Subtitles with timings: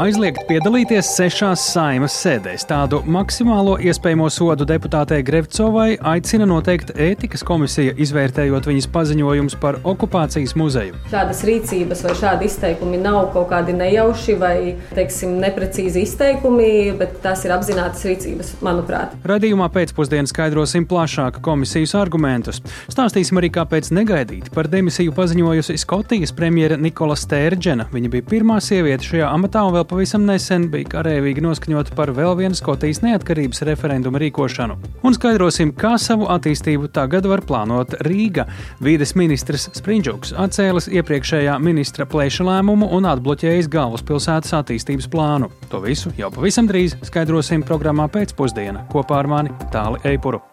[0.00, 2.64] aizliegt piedalīties sešās saimas sēdēs.
[2.68, 10.54] Tādu maksimālo iespējamo sodu deputātei Grevcovai aicina noteikt ētikas komisija, izvērtējot viņas paziņojumus par okupācijas
[10.56, 10.96] muzeju.
[11.12, 14.54] Šādas rīcības vai šādi izteikumi nav kaut kādi nejauši vai,
[14.96, 16.70] teiksim, neprecīzi izteikumi,
[17.00, 19.12] bet tās ir apzinātas rīcības, manuprāt.
[19.28, 22.62] Radījumā pēcpusdienā skaidrosim plašāk komisijas argumentus.
[22.88, 27.90] Stāstīsim arī, kāpēc negaidīt par demisiju paziņojusi Skotijas premjera Nikola Stērģena.
[27.92, 32.36] Viņa bija pirmā sieviete šajā amatā un vēl pavisam nesen bija karēvīgi noskaņota par vēl
[32.38, 34.76] vienu Skotijas neatkarības referendumu rīkošanu.
[35.06, 38.46] Un skaidrosim, kā savu attīstību tagad var plānot Rīga.
[38.84, 45.50] Vīdes ministrs Sprindžuks atcēlis iepriekšējā ministra plēša lēmumu un atbloķējis galvaspilsētas attīstības plānu.
[45.72, 50.44] To visu jau pavisam drīz skaidrosim programmā pēcpusdienā kopā ar mani Tāli Eipuru.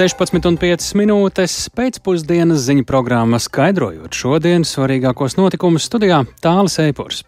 [0.00, 7.18] 16,5 minūtes pēcpusdienas ziņu programma skaidrojot šodienas svarīgākos notikumus studijā Tālis Eipors.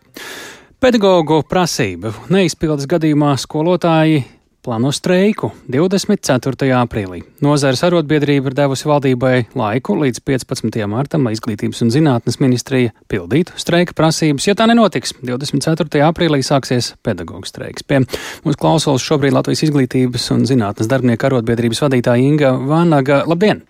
[0.80, 4.22] Pedagoģu prasību neizpildes gadījumā skolotāji
[4.62, 6.68] plāno streiku 24.
[6.78, 7.22] aprīlī.
[7.42, 10.78] Nozares arotbiedrība ir devusi valdībai laiku līdz 15.
[10.90, 14.46] martam, lai izglītības un zinātnes ministrija pildītu streika prasības.
[14.46, 16.04] Ja tā nenotiks, 24.
[16.06, 17.86] aprīlī sāksies pedagoģu streiks.
[17.86, 18.04] Pie
[18.44, 23.24] mums klausulas šobrīd Latvijas izglītības un zinātnes darbinieku arotbiedrības vadītāja Inga Vānaga.
[23.26, 23.64] Labdien!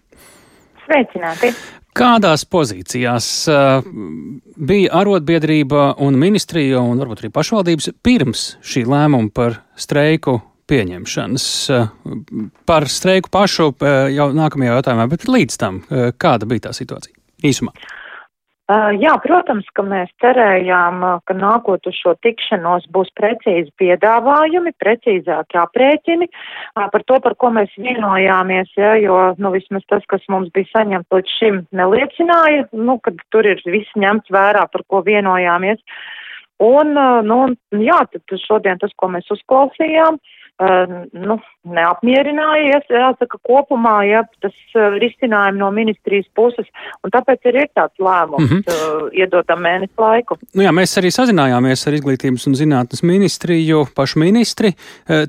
[0.84, 1.54] Sveicināti!
[1.96, 3.82] Kādās pozīcijās uh,
[4.56, 10.38] bija arotbiedrība un ministrija un varbūt arī pašvaldības pirms šī lēmuma par streiku
[10.70, 11.46] pieņemšanas.
[11.70, 11.88] Eh,
[12.66, 17.16] par streiku pašu eh, jau nākamajā jautājumā, bet līdz tam, eh, kāda bija tā situācija
[17.42, 17.74] īsumā?
[18.72, 26.28] Jā, protams, ka mēs cerējām, ka nākot uz šo tikšanos būs precīzi piedāvājumi, precīzāki aprēķini
[26.78, 31.12] par to, par ko mēs vienojāmies, ja, jo, nu, vismaz tas, kas mums bija saņemts
[31.12, 35.82] līdz šim, neliecināja, nu, kad tur ir viss ņemts vērā, par ko vienojāmies.
[36.62, 36.96] Un,
[37.28, 37.40] nu,
[37.76, 40.41] jā, tad šodien tas, ko mēs uzklausījām, uh,
[41.12, 46.66] nu, neapmierinājies, jāsaka, kopumā, ja tas risinājumi no ministrijas puses,
[47.04, 49.10] un tāpēc ir, ir tāds lēmums, mm -hmm.
[49.14, 50.38] iedodam mēnesi laiku.
[50.54, 54.72] Nu jā, mēs arī sazinājāmies ar izglītības un zinātnes ministriju, pašu ministri.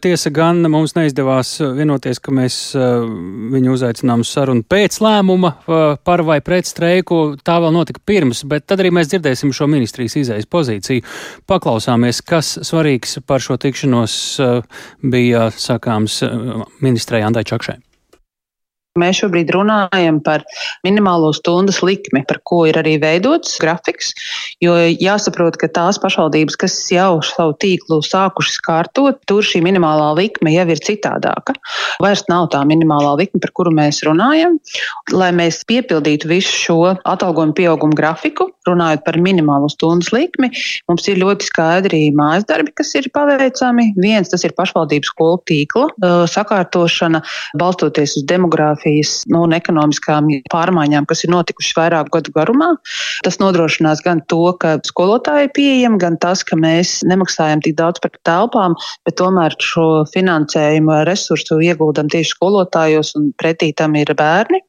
[0.02, 2.74] Tiesa gan mums neizdevās vienoties, ka mēs
[3.54, 5.54] viņu uzaicinām uz sarunu pēc lēmuma
[6.04, 7.36] par vai pret streiku.
[7.44, 11.04] Tā vēl notika pirms, bet tad arī mēs dzirdēsim šo ministrijas izējas pozīciju.
[11.48, 14.40] Paklausāmies, kas svarīgs par šo tikšanos
[15.02, 16.23] bija sakāms
[16.82, 17.93] ministrei Andai Čakšai.
[18.94, 20.44] Mēs šobrīd runājam par
[20.86, 24.12] minimālo stundas likmi, par ko ir arī veidots grafiks.
[24.62, 30.54] Jo jāsaprot, ka tās pašvaldības, kas jau savu tīklu sākušas kārtot, tur šī minimālā likme
[30.54, 31.56] jau ir citādāka.
[32.06, 34.60] Vairs nav tā minimālā likme, par kuru mēs runājam.
[35.10, 40.52] Lai mēs piepildītu visu šo atalgojumu pieaugumu grafiku, runājot par minimālo stundas likmi,
[40.86, 43.90] mums ir ļoti skaidri mājas darbi, kas ir paveicami.
[43.98, 47.26] Viens tas ir pašvaldības skolu tīkla sakārtošana,
[47.58, 52.76] balstoties uz demogrāfiju demogrāfijas nu, un ekonomiskām pārmaiņām, kas ir notikušas vairāku gadu garumā.
[53.24, 58.00] Tas nodrošinās gan to, ka skolotāji ir pieejami, gan tas, ka mēs nemaksājam tik daudz
[58.00, 64.62] par telpām, bet tomēr šo finansējumu resursu ieguldam tieši skolotājos un pretī tam ir bērni.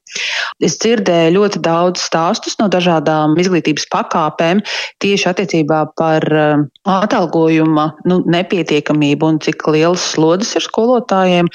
[0.63, 4.61] Es dzirdēju ļoti daudz stāstus no dažādām izglītības pakāpēm
[5.03, 11.49] tieši attiecībā par uh, atalgojuma nu, nepietiekamību un cik lielas slodzes ir skolotājiem.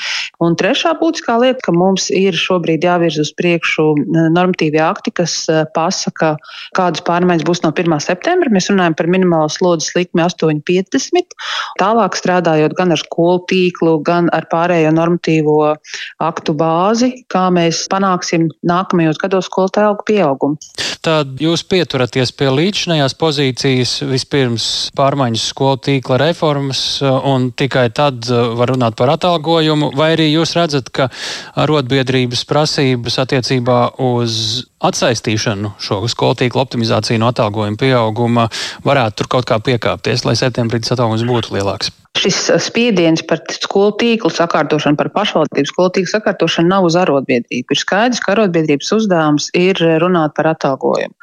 [0.45, 5.37] Un trešā būtiskā lieta, ka mums ir šobrīd jāvirz uz priekšu uh, normatīvi akti, kas
[5.49, 6.35] uh, pasaka,
[6.77, 7.97] kādas pārmaiņas būs no 1.
[8.03, 8.53] septembra.
[8.53, 11.37] Mēs runājam par minimālo slodzes likmi 8,50.
[11.81, 15.59] Tālāk strādājot gan ar skolu tīklu, gan ar pārējo normatīvo
[16.21, 20.59] aktu bāzi, kā mēs panāksim nākamajos gados skolotāju algu pieaugumu.
[21.01, 24.65] Tad jūs pieturaties pie līdzinājās pozīcijas, vispirms
[24.99, 30.91] pārmaiņas skolu tīkla reformas, un tikai tad var runāt par atalgojumu, vai arī jūs redzat,
[30.93, 31.09] ka
[31.61, 38.49] arotbiedrības prasības attiecībā uz atsaistīšanu šo skolu tīkla optimizāciju no atalgojuma pieauguma
[38.87, 41.93] varētu tur kaut kā piekāpties, lai septembrī atalgojums būtu lielāks?
[42.19, 47.71] Šis uh, spiediens par skolu tīklu sakārtošanu, par pašvaldību skolu tīklu sakārtošanu nav uz arotbiedrību.
[47.71, 51.15] Ir skaidrs, ka arotbiedrības uzdevums ir uh, runāt par atalgojumu.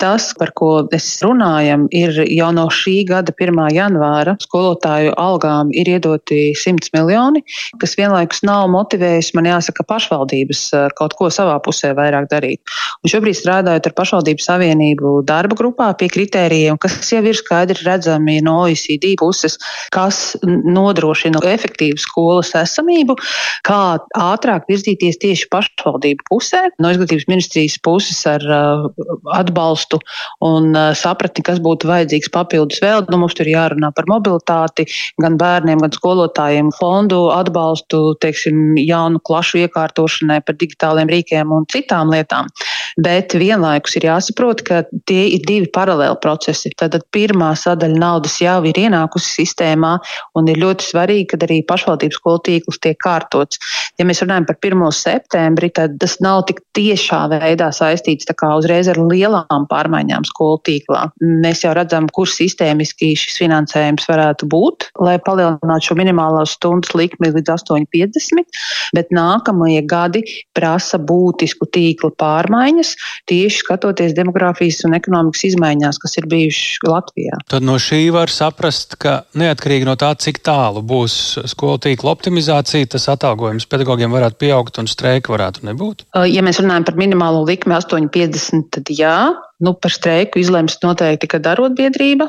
[0.00, 3.58] Tas, par ko mēs runājam, ir jau no šī gada 1.
[3.74, 7.42] janvāra skolotāju algām ir iedoti 100 miljoni,
[7.82, 12.62] kas vienlaikus nav motivējis, man jāsaka, pašvaldības uh, kaut ko savā pusē vairāk darīt.
[13.02, 18.38] Un šobrīd strādājot ar pašvaldību savienību darba grupā pie kritērijiem, kas jau ir skaidri redzami
[18.44, 19.58] no OECD puses,
[19.94, 23.16] kas nodrošina efektīvu skolas esamību,
[23.66, 28.86] kā ātrāk virzīties tieši pašvaldību pusē, no izglītības ministrijas puses ar uh,
[29.36, 30.00] atbalstu
[30.44, 33.06] un uh, sapratni, kas būtu vajadzīgs papildus vēl.
[33.10, 34.86] Nu, mums tur jārunā par mobilitāti,
[35.22, 42.12] gan bērniem, gan skolotājiem, fondu atbalstu, teiksim, jaunu klašu iekārtošanai par digitāliem rīkiem un citām
[42.12, 42.50] lietām.
[43.02, 46.72] Bet vienlaikus ir jāsaprot, ka tie ir divi paralēli procesi.
[46.78, 49.96] Tātad pirmā sadaļa naudas jau ir ienākusi sistēmā
[50.36, 53.60] un ir ļoti svarīgi, ka arī pašvaldības skolu tīkls tiek kārtots.
[54.00, 54.84] Ja mēs runājam par 1.
[54.96, 61.06] septembri, tad tas nav tik tiešā veidā saistīts uzreiz ar lielām pārmaiņām skolu tīklā.
[61.20, 67.32] Mēs jau redzam, kur sistēmiski šis finansējums varētu būt, lai palielinātu šo minimālo stundas likmi
[67.32, 68.60] līdz 8,50,
[68.96, 70.22] bet nākamie gadi
[70.56, 72.94] prasa būtisku tīkla pārmaiņas,
[73.30, 77.40] tieši skatoties demogrāfijas un ekonomikas izmaiņās, kas ir bijušas Latvijā.
[77.50, 81.16] Tad no šī var saprast, ka neatkarīgi no tā, cik tālu būs
[81.52, 86.06] skolu tīkla optimizācija, tas atalgojums pedagogiem varētu pieaugt un streika varētu nebūt?
[86.30, 89.16] Ja mēs runājam par minimālo likmi 8,50, tad jā,
[89.58, 92.26] Nu, par streiku izlems noteikti, ka arotbiedrība,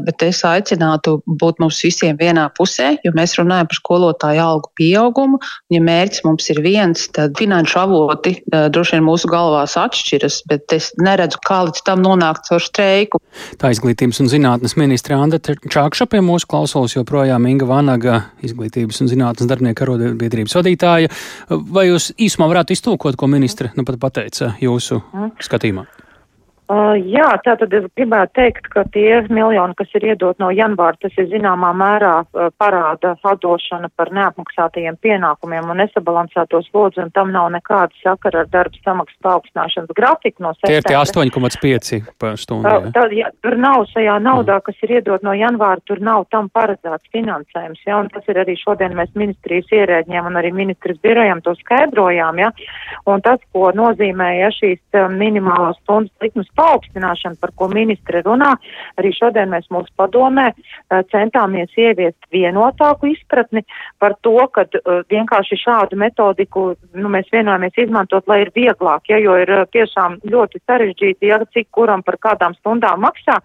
[0.00, 5.40] bet es aicinātu būt mums visiem vienā pusē, jo mēs runājam par skolotāju algu pieaugumu.
[5.74, 10.88] Ja mērķis mums ir viens, tad finanšu avoti droši vien mūsu galvās atšķiras, bet es
[11.04, 13.20] neredzu, kā līdz tam nonākt caur streiku.
[13.60, 19.12] Tā izglītības un zinātnes ministra Anda Čākša pie mūsu klausulas joprojām Inga Vanaga, izglītības un
[19.12, 21.12] zinātnes darbinieka arotbiedrības vadītāja.
[21.50, 25.34] Vai jūs īsumā varētu iztūkot, ko ministra nu pat pateica jūsu mm.
[25.44, 25.90] skatījumā?
[26.70, 31.16] Uh, jā, tātad es gribētu teikt, ka tie miljoni, kas ir iedot no janvāra, tas
[31.18, 37.48] ir zināmā mērā uh, parāda atdošana par neapmaksātajiem pienākumiem un nesabalansēto slodzi, un tam nav
[37.56, 40.70] nekāda sakara ar darba samaksas paaugstināšanas grafiku no septembra.
[40.70, 42.70] Tie ir tie 8,5 par stundu.
[42.70, 46.52] Uh, tad, ja, tur nav šajā naudā, kas ir iedot no janvāra, tur nav tam
[46.54, 51.42] paredzēts finansējums, ja, un tas ir arī šodien mēs ministrijas ierēģiem un arī ministras birojam
[51.42, 52.54] to skaidrojām, ja,
[53.10, 58.52] un tas, ko nozīmē, ja šīs minimālās stundas likmes paaugstināšana, par ko ministre runā.
[59.00, 63.64] Arī šodien mēs mūsu padomē eh, centāmies ieviest vienotāku izpratni
[64.00, 66.62] par to, ka uh, vienkārši šādu metodiku
[66.96, 71.40] nu, mēs vienojāmies izmantot, lai ir vieglāk, ja, jo ir uh, tiešām ļoti sarežģīti, ja
[71.54, 73.38] cik kuram par kādām stundām maksā,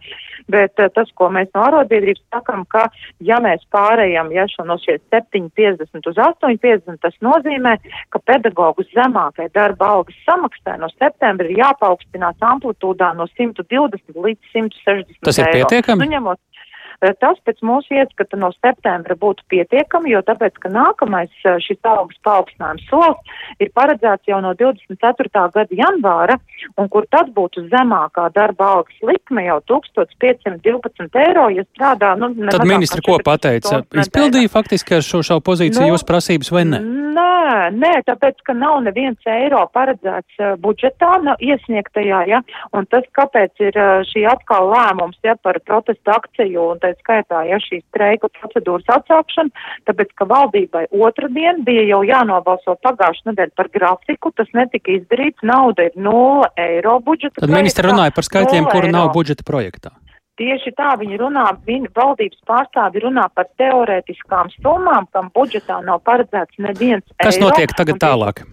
[0.52, 2.88] bet tas, ko mēs no arotbiedrības sakam, ka
[3.24, 7.78] ja mēs pārējām, ja šo no šie 7,50 uz 8,50, tas nozīmē,
[8.14, 15.20] ka pedagogus zemākai darba algas samaksai no septembra ir jāpaukstinās amplitūdā no 120 līdz 160
[15.22, 15.68] Tas ir eiro.
[15.68, 16.06] pietiekami?
[16.06, 16.55] Nu, ņemot, Eh,
[17.00, 22.20] tas pēc mūsu ieskata no septembra būtu pietiekami, jo tāpēc, ka nākamais eh, šis algas
[22.26, 25.30] paaugstinājums solis ir paredzēts jau no 24.
[25.56, 26.40] gada janvāra,
[26.80, 32.16] un kur tad būtu zemākā darba algas likme jau 1512 eiro, ja strādā.
[32.20, 33.84] Nu, tad ministri ko pateica?
[33.96, 36.82] Izpildīja faktiski ar šo šau pozīciju nu, jūs prasības vai ne?
[37.16, 42.42] Nē, nē, tāpēc, ka nav neviens eiro paredzēts uh, budžetā, nav iesniegtajā, ja,
[42.76, 47.42] un tas, kāpēc ir uh, šī atkal lēmums, ja, par protestu akciju un tā skaitā,
[47.50, 53.72] ja šī streika procedūras atsākšana, tāpēc, ka valdībai otrdien bija jau jānobalso pagājušajā nedēļā par
[53.74, 57.42] grafiku, tas netika izdarīts, nauda ir 0 eiro budžeta.
[57.42, 59.96] Tad ministra runāja par skaitļiem, kuru nav budžeta projektā.
[60.36, 66.60] Tieši tā viņi runā, viņi, valdības pārstāvi runā par teorētiskām summām, kam budžetā nav paredzēts
[66.60, 67.48] neviens Kas eiro.
[67.48, 68.44] Notiek tagad tālāk?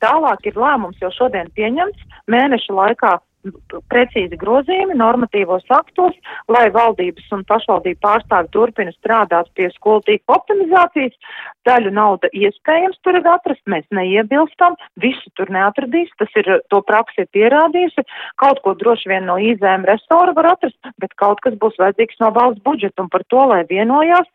[0.00, 2.06] Tālāk ir lēmums jau šodien pieņemts.
[2.32, 3.18] Mēneša laikā
[3.90, 6.16] precīzi grozījumi normatīvos aktos,
[6.48, 11.16] lai valdības un pašvaldību pārstāvi turpina strādāt pie skolu tīkla optimizācijas.
[11.68, 17.24] Daļu nauda iespējams tur ir atrast, mēs neiebilstam, visu tur neatradīs, tas ir to praksi
[17.24, 18.04] ir pierādījusi.
[18.40, 22.30] Kaut ko droši vien no izēm restora var atrast, bet kaut kas būs vajadzīgs no
[22.36, 24.28] valsts budžeta un par to, lai vienojās.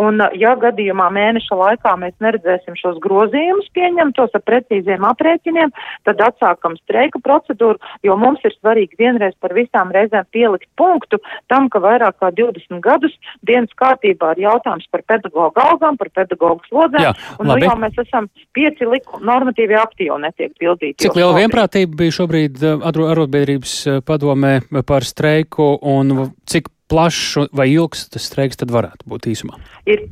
[0.00, 5.74] Un ja gadījumā mēneša laikā mēs neredzēsim šos grozījumus pieņemtos ar precīziem aprēķiniem,
[6.08, 11.20] tad atsākam streiku procedūru, jo mums ir ir svarīgi vienreiz par visām reizēm pielikt punktu
[11.50, 13.14] tam, ka vairāk kā 20 gadus
[13.46, 17.64] dienas kārtībā ir jautājums par pedagoģu algām, par pedagoģu slodzēm, Jā, un nu labi.
[17.64, 20.98] nu jau mēs esam pieci liku, normatīvi akti jau netiek pildīti.
[21.06, 27.70] Cik liela vienprātība bija šobrīd eh, arotbiedrības eh, padomē par streiku un cik plašs vai
[27.70, 29.60] ilgs tas streiks tad varētu būt īsumā?
[29.90, 30.08] Ir,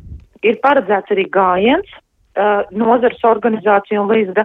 [0.47, 1.97] ir paredzēts arī gājiens
[2.39, 4.43] uh, nozares organizācija un līdz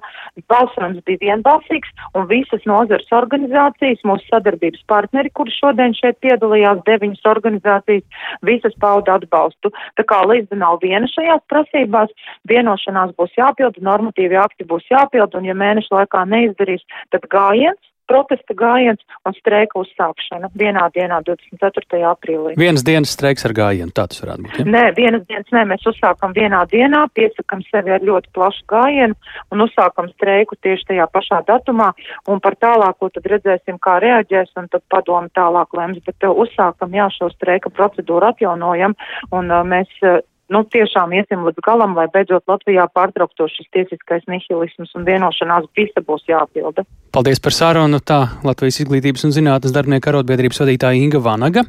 [0.51, 7.29] balsojums bija vienbalsīgs, un visas nozares organizācijas, mūsu sadarbības partneri, kuri šodien šeit piedalījās, deviņas
[7.33, 9.73] organizācijas, visas pauda atbalstu.
[9.99, 12.13] Tā kā līdz nav viena šajās prasībās,
[12.49, 18.55] vienošanās būs jāpilda, normatīvi akti būs jāpilda, un ja mēnešu laikā neizdarīs, tad gājiens protesta
[18.57, 22.01] gājiens un streika uzsākšana vienā dienā, 24.
[22.09, 22.55] aprīlī.
[22.59, 24.59] Vienas dienas streiks ar gājienu, tā tas varētu būt.
[24.61, 24.67] Ja?
[24.75, 29.17] Nē, vienas dienas nē, mēs uzsākam vienā dienā, piesakam sevi ar ļoti plašu gājienu
[29.53, 31.91] un uzsākam streiku tieši tajā pašā datumā,
[32.27, 36.93] un par tālāko tad redzēsim, kā reaģēs, un tad padomu tālāk lems, bet uh, uzsākam,
[36.95, 38.97] jā, šo streika procedūru atjaunojam,
[39.31, 40.21] un uh, mēs uh,
[40.53, 46.03] nu, tiešām iesim līdz galam, lai beidzot Latvijā pārtraukto šis tiesiskais nihilisms un vienošanās visa
[46.05, 46.85] būs jāpilda.
[47.13, 47.99] Paldies par sarunu.
[47.99, 51.65] Tā Latvijas izglītības un zinātnes darbinieku arotbiedrības vadītāja Inga Vanaga.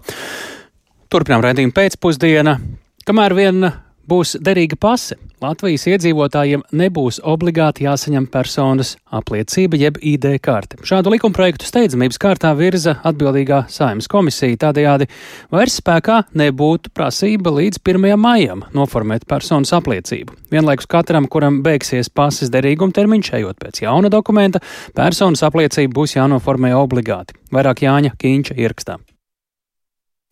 [1.12, 2.58] Turpinām raidījumu pēcpusdienā.
[3.04, 3.68] Kamēr vien
[4.11, 5.18] būs derīga pase.
[5.44, 10.78] Latvijas iedzīvotājiem nebūs obligāti jāsaņem personas apliecība jeb ID karte.
[10.87, 14.56] Šādu likumprojektu steidzamības kārtā virza atbildīgā saimnes komisija.
[14.64, 15.11] Tādējādi
[15.52, 18.08] vairs spēkā nebūtu prasība līdz 1.
[18.20, 20.38] maijam noformēt personas apliecību.
[20.54, 24.62] Vienlaikus katram, kuram beigsies pases derīguma termiņš, ejot pēc jauna dokumenta,
[24.96, 27.37] personas apliecība būs jānoformē obligāti.
[27.52, 29.02] Vairāk Jāņa Kīņša ierakstā.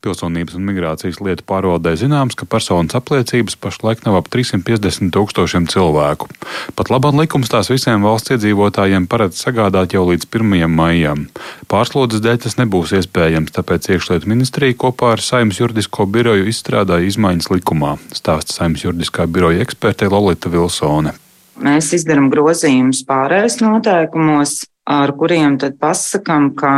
[0.02, 6.26] Pilsonības un migrācijas lietu pārvaldē zināms, ka personas apliecības pašlaik nav ap 350 tūkstošiem cilvēku.
[6.75, 10.66] Pat labāk likums tās visiem valsts iedzīvotājiem paredz sagādāt jau līdz 1.
[10.66, 11.28] maijam.
[11.71, 17.52] Pārslodzes dēļ tas nebūs iespējams, tāpēc iekšlietu ministrija kopā ar Saimnes juridisko biroju izstrādāja izmaiņas
[17.54, 21.14] likumā, stāsta Saimnes juridiskā biroja eksperte Lolita Vilsone.
[21.62, 26.73] Mēs izdarām grozījumus pārējais noteikumos, ar kuriem tad pasakām, ka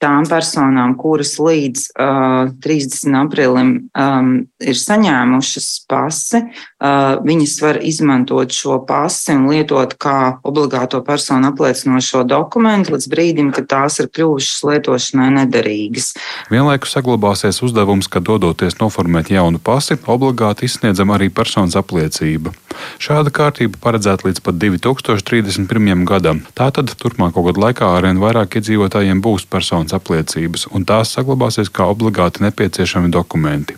[0.00, 3.16] tām personām, kuras līdz uh, 30.
[3.20, 4.30] aprīlim um,
[4.60, 12.24] ir saņēmušas pasi, uh, viņas var izmantot šo pasi un lietot kā obligāto personu apliecinošo
[12.28, 16.14] dokumentu līdz brīdim, kad tās ir kļuvušas lietošanai nederīgas.
[16.52, 22.54] Vienlaikus saglabāsies uzdevums, ka dodoties noformēt jaunu pasi, obligāti izsniedzam arī personas apliecība.
[23.02, 26.04] Šāda kārtība paredzēta līdz pat 2031.
[26.08, 26.42] gadam.
[26.56, 31.86] Tātad turpmāko gadu laikā arvien vairāk iedzīvotājiem būs personas personas apliecības, un tās saglabāsies kā
[31.88, 33.74] obligāti nepieciešami dokumenti.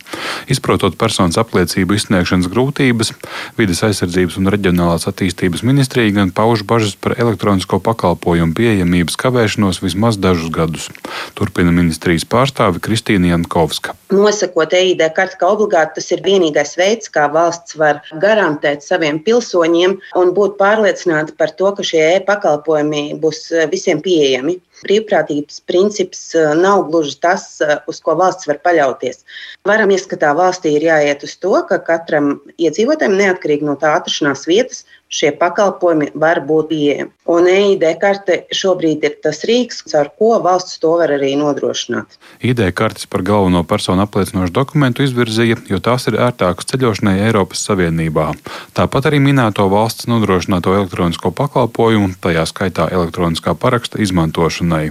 [0.49, 3.13] Izprotot personas apliecību izsniegšanas grūtības,
[3.57, 10.19] vides aizsardzības un reģionālās attīstības ministrija gan pauž bažas par elektronisko pakalpojumu pieejamības kavēšanos vismaz
[10.19, 10.89] dažus gadus.
[11.35, 13.95] Turpina ministrijas pārstāve Kristīna Jankovska.
[14.13, 19.97] Nosakot EID karti kā obligāti, tas ir vienīgais veids, kā valsts var garantēt saviem pilsoņiem
[20.21, 26.87] un būt pārliecināta par to, ka šie e-pakalpojumi būs visiem pieejami brīvprātības princips eh, nav
[26.91, 29.23] gluži tas, eh, uz ko valsts var paļauties.
[29.69, 34.85] Varam ieskatā valstī ir jāiet uz to, ka katram iedzīvotājam, neatkarīgi no tā atrašanās vietas,
[35.13, 37.11] šie pakalpojumi var būt pieejami.
[37.33, 42.17] Un EID karte šobrīd ir tas rīks, ar ko valsts to var arī nodrošināt.
[42.41, 48.33] ID kartes par galveno personu apliecinošu dokumentu izvirzīja, jo tās ir ērtākas ceļošanai Eiropas Savienībā.
[48.73, 54.87] Tāpat arī minēto valsts nodrošināto elektronisko pakalpojumu, tajā skaitā elektroniskā paraksta izmantošanai.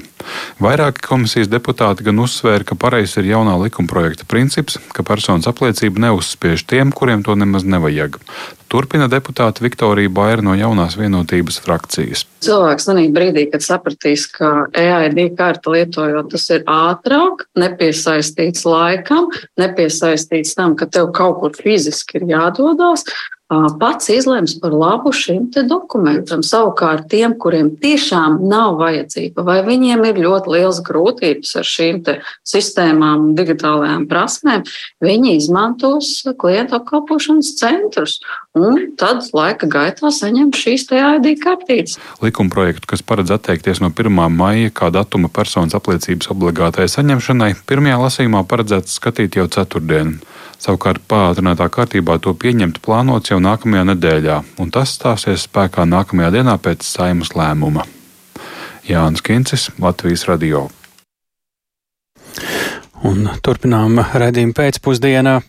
[0.61, 6.67] Vairāki komisijas deputāti gan uzsvēra, ka pareizs ir jaunā likumprojekta princips, ka personas apliecība neuzspiež
[6.69, 8.21] tiem, kuriem to nemaz nevajag.
[8.69, 12.27] Turpina deputāte Viktorija Baira no jaunās vienotības frakcijas.
[12.45, 20.53] Cilvēks manī brīdī, kad sapratīs, ka EID karta lietojot, tas ir ātrāk, nepiesaistīts laikam, nepiesaistīts
[20.55, 23.09] tam, ka tev kaut kur fiziski ir jādodas,
[23.79, 26.43] pats izlems par labu šim dokumentam.
[26.45, 32.01] Savukārt tiem, kuriem tiešām nav vajadzība, vai viņiem ir ļoti liels grūtības ar šīm
[32.47, 34.63] sistēmām, digitālajām prasmēm,
[35.03, 38.19] viņi izmantos klientu apkalpošanas centrus
[38.57, 41.99] un tad laika gaitā saņem šīs ID kartītes.
[42.23, 44.11] Likumprojektu, kas paredz atteikties no 1.
[44.31, 50.19] maija kā datuma personas apliecības obligātai saņemšanai, pirmajā lasījumā paredzēts skatīt jau ceturtdien.
[50.61, 56.53] Savukārt pātrinātā kārtībā to pieņemt plānots jau nākamajā nedēļā, un tas stāsies spēkā nākamajā dienā
[56.61, 57.87] pēc saimas lēmuma.
[58.85, 60.67] Jānis Kincis, Latvijas Radio.
[63.01, 65.39] Un turpinām redzējumu pēcpusdienā.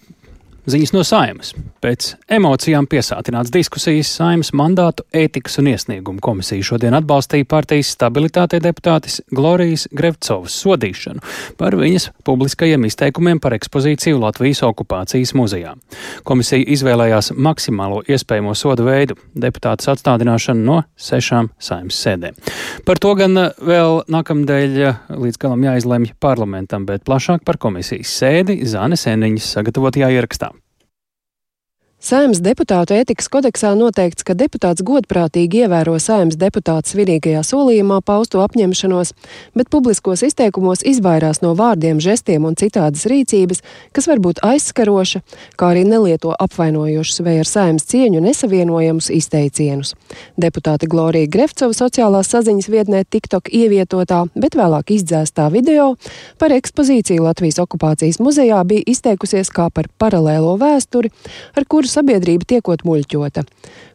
[0.63, 1.49] Ziņas no saimas.
[1.83, 9.19] Pēc emocijām piesātināts diskusijas saimas mandātu ētikas un iesniegumu komisija šodien atbalstīja partijas stabilitātei deputātis
[9.35, 11.25] Glorijas Grevcovas sodīšanu
[11.59, 15.75] par viņas publiskajiem izteikumiem par ekspozīciju Latvijas okupācijas muzejā.
[16.23, 22.39] Komisija izvēlējās maksimālo iespējamo sodu veidu- deputātas atstādināšanu no sešām saimas sēdēm.
[22.87, 28.95] Par to gan vēl nākamdēļ līdz galam jāizlemj parlamentam, bet plašāk par komisijas sēdi Zāne
[28.95, 30.52] Sēniņas sagatavotajā ierakstā.
[32.03, 39.13] Saimnes deputātu ētikas kodeksā noteikts, ka deputāts godprātīgi ievēro saimnes deputāta svinīgajā solījumā pausto apņemšanos,
[39.55, 43.63] bet publiskos izteikumos izvairās no vārdiem, žestiem un citādas rīcības,
[43.95, 45.21] kas var būt aizskaroša,
[45.55, 49.95] kā arī nelieto apvainojošus vai ar saimnes cieņu nesavienojamus izteicienus.
[50.35, 55.93] Deputāte Glorija Grefcova sociālās saziņas vietnē TikTok ievietotā, bet vēlāk izdzēstā video
[56.43, 61.15] par ekspozīciju Latvijas okupācijas muzejā bija izteikusies kā par paralēlo vēsturi,
[61.55, 63.45] ar kuru sabiedrība tiekot muļķota.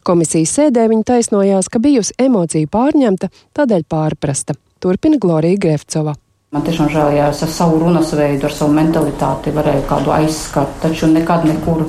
[0.07, 4.55] Komisijas sēdē viņa taisnojās, ka bijusi emocija pārņemta, tādēļ pārprasta.
[4.79, 6.15] Turpina Glorija Grefcova.
[6.55, 10.77] Man tiešām žēl, ja es ar savu runas veidu, ar savu mentalitāti varēju kādu aizskart,
[10.79, 11.83] taču nekad nekur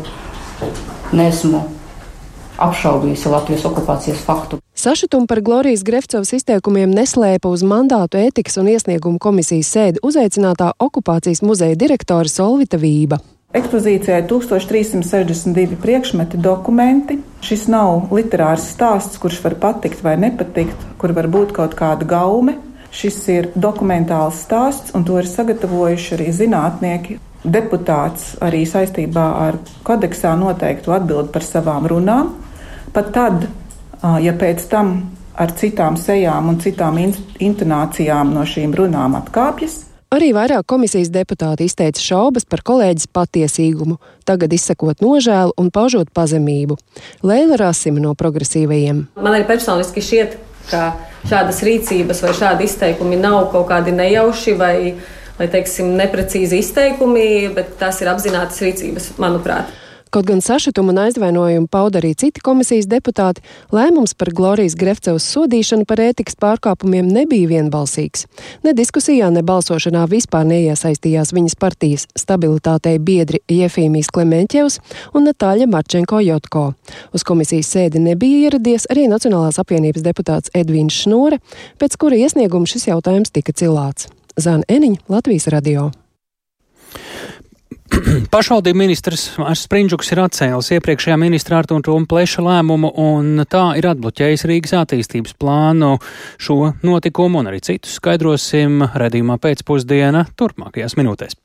[1.15, 1.61] nesmu
[2.59, 4.59] apšaubījusi Latvijas okupācijas faktu.
[4.75, 11.43] Sašutumu par Glorijas Grefcovas izteikumiem neslēpa uz mandātu ētikas un iesniegumu komisijas sēdi uzaicinātā okupācijas
[11.47, 13.23] muzeja direktore Solvita Vība.
[13.49, 17.15] Ekspozīcijai 1362 priekšmeti, dokumenti.
[17.41, 22.59] Šis nav literārs stāsts, kurš var patikt vai nepatikt, kur var būt kaut kāda gaume.
[22.93, 27.19] Šis ir dokumentāls stāsts, un to ir sagatavojuši arī zinātnieki.
[27.41, 32.35] Deputāts arī saistībā ar kodeksā noteiktu atbild par savām runām.
[32.93, 33.49] Pat tad,
[34.29, 34.97] ja pēc tam
[35.33, 42.01] ar citām sejām un citām intonācijām no šīm runām atkāpjas, Arī vairāk komisijas deputāti izteica
[42.01, 46.79] šaubas par kolēģis patiesīgumu, tagad izsakot nožēlu un paužot pazemību.
[47.29, 49.03] Leila Rasima no progresīvajiem.
[49.21, 50.39] Man arī personiski šķiet,
[50.71, 50.87] ka
[51.29, 54.79] šādas rīcības vai šādi izteikumi nav kaut kādi nejauši vai,
[55.37, 59.77] vai teiksim, neprecīzi izteikumi, bet tās ir apzinātas rīcības, manuprāt.
[60.11, 63.43] Kaut gan sašutumu un aizvainojumu pauda arī citi komisijas deputāti,
[63.75, 68.25] lēmums par Glorijas Grefcevas sodīšanu par ētikas pārkāpumiem nebija vienbalsīgs.
[68.65, 74.81] Ne diskusijā, ne balsošanā vispār neiesaistījās viņas partijas stabilitātei biedri Jefīmijas Klemenķevs
[75.13, 76.71] un Natāļa Marčenko Jotko.
[77.13, 81.43] Uz komisijas sēdi nebija ieradies arī Nacionālās apvienības deputāts Edvīns Šnore,
[81.77, 84.09] pēc kura iesnieguma šis jautājums tika cilāts.
[84.41, 85.91] Zana Eniņa, Latvijas radio.
[88.35, 93.89] Pašvaldību ministrs Mārcis Sprindžuks ir atcēlis iepriekšējā ministra Artūna Rūma pleša lēmumu un tā ir
[93.91, 95.97] atbloķējis Rīgas attīstības plānu.
[96.41, 101.39] Šo notikumu un arī citus skaidrosim redzījumā pēcpusdiena turpmākajās minūtēs.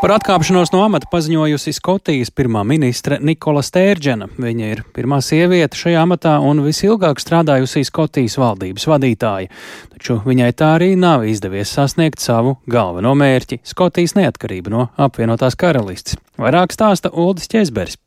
[0.00, 4.30] Par atkāpšanos no amata paziņojusi Skotijas pirmā ministre Nikola Stērģena.
[4.40, 9.52] Viņa ir pirmā sieviete šajā amatā un visilgāk strādājusi Skotijas valdības vadītāja.
[9.92, 16.16] Taču viņai tā arī nav izdevies sasniegt savu galveno mērķi- Skotijas neatkarību no apvienotās karalists.
[16.40, 18.00] Vairāk stāsta Uldis Česberis.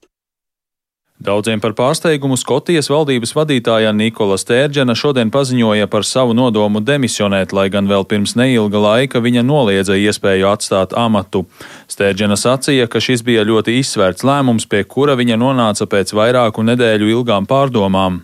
[1.21, 7.69] Daudziem par pārsteigumu Skotijas valdības vadītāja Nikola Stērģena šodien paziņoja par savu nodomu demisionēt, lai
[7.71, 11.45] gan vēl pirms neilga laika viņa noliedza iespēju atstāt amatu.
[11.87, 17.13] Stērģena sacīja, ka šis bija ļoti izsvērts lēmums, pie kura viņa nonāca pēc vairāku nedēļu
[17.13, 18.23] ilgām pārdomām.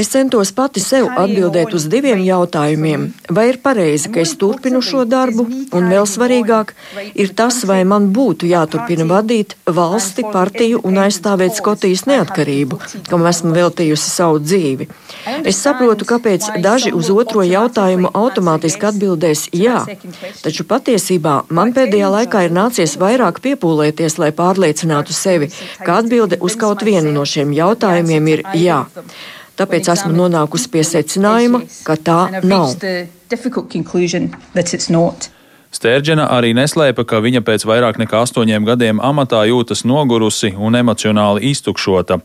[0.00, 3.06] Es centos pati sev atbildēt uz diviem jautājumiem.
[3.34, 6.74] Vai ir pareizi, ka es turpinu šo darbu, un vēl svarīgāk
[7.14, 13.54] ir tas, vai man būtu jāturpina vadīt valsti, partiju un aizstāvēt Skotijas neatkarību, kam esmu
[13.56, 14.88] veltījusi savu dzīvi.
[15.44, 19.80] Es saprotu, kāpēc daži uz otro jautājumu automātiski atbildēs jā,
[20.42, 25.50] taču patiesībā man pēdējā laikā ir nācies vairāk piepūlēties, lai pārliecinātu sevi,
[25.84, 28.84] ka atbilde uz kaut vienu no šiem jautājumiem ir jā.
[29.58, 32.74] Tāpēc esmu nonākusi pie secinājuma, ka tā nav.
[35.74, 41.50] Stērģena arī neslēpa, ka viņa pēc vairāk nekā astoņiem gadiem amatā jūtas nogurusi un emocionāli
[41.50, 42.20] iztukšota.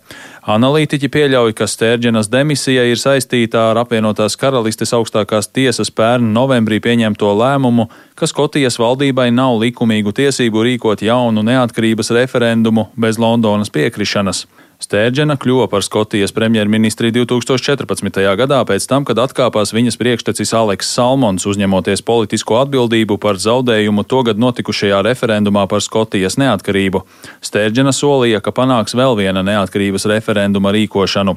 [0.54, 7.34] Analītiķi pieļauj, ka Stērģenas demisija ir saistīta ar apvienotās karalistes augstākās tiesas pērn novembrī pieņemto
[7.42, 14.46] lēmumu, ka Skotijas valdībai nav likumīgu tiesību rīkot jaunu neatkarības referendumu bez Londonas piekrišanas.
[14.80, 18.22] Stērģena kļuva par Skotijas premjerministri 2014.
[18.40, 24.40] gadā pēc tam, kad atkāpās viņas priekštecis Aleks Salmons, uzņemoties politisko atbildību par zaudējumu togad
[24.40, 27.04] notikušajā referendumā par Skotijas neatkarību.
[27.44, 31.36] Stērģena solīja, ka panāks vēl viena neatkarības referenduma rīkošanu.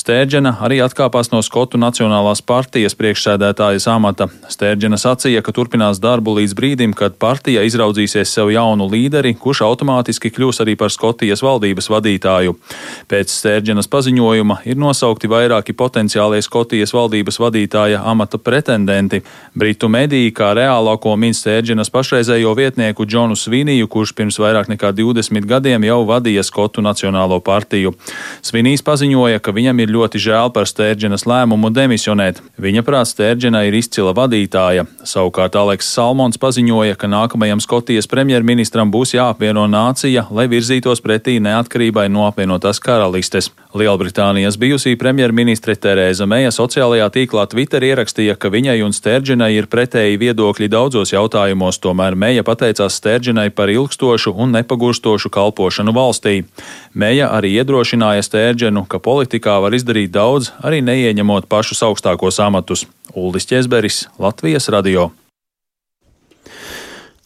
[0.00, 4.30] Stērģena arī atkāpās no Skotu Nacionālās partijas priekšsēdētājas amata.
[4.48, 10.30] Stērģena sacīja, ka turpinās darbu līdz brīdim, kad partija izraudzīsies sev jaunu līderi, kurš automātiski
[10.32, 12.54] kļūs arī par Skotijas valdības vadītāju.
[13.12, 19.20] Pēc Stērģenas paziņojuma ir nosaukti vairāki potenciālie Skotijas valdības vadītāja amata pretendenti.
[19.52, 25.44] Britu mediji kā reālāko min Stērģenas pašreizējo vietnieku Džonu Sviniju, kurš pirms vairāk nekā 20
[25.50, 27.92] gadiem jau vadīja Skotu Nacionālo partiju.
[28.40, 32.40] Svinijs paziņoja, ka viņam ir ir ļoti žēl par Stērģenas lēmumu demisionēt.
[32.60, 34.86] Viņa prāt Stērģena ir izcila vadītāja.
[35.04, 42.08] Savukārt Aleks Salmons paziņoja, ka nākamajam Skotijas premjerministram būs jāapvieno nācija, lai virzītos pretī neatkarībai
[42.12, 43.50] no apvienotās karalistes.
[43.70, 50.18] Lielbritānijas bijusī premjerministre Terēza Meija sociālajā tīklā Twitter ierakstīja, ka viņai un Stērģenai ir pretēji
[50.18, 56.42] viedokļi daudzos jautājumos, tomēr Meija pateicās Stērģenai par ilgstošu un nepagurstošu kalpošanu valstī.
[56.98, 62.88] Meija arī iedrošināja Stērģenu, ka politikā var izdarīt daudz, arī neieņemot pašus augstākos amatus.
[63.14, 65.12] Uldis Česberis, Latvijas radio.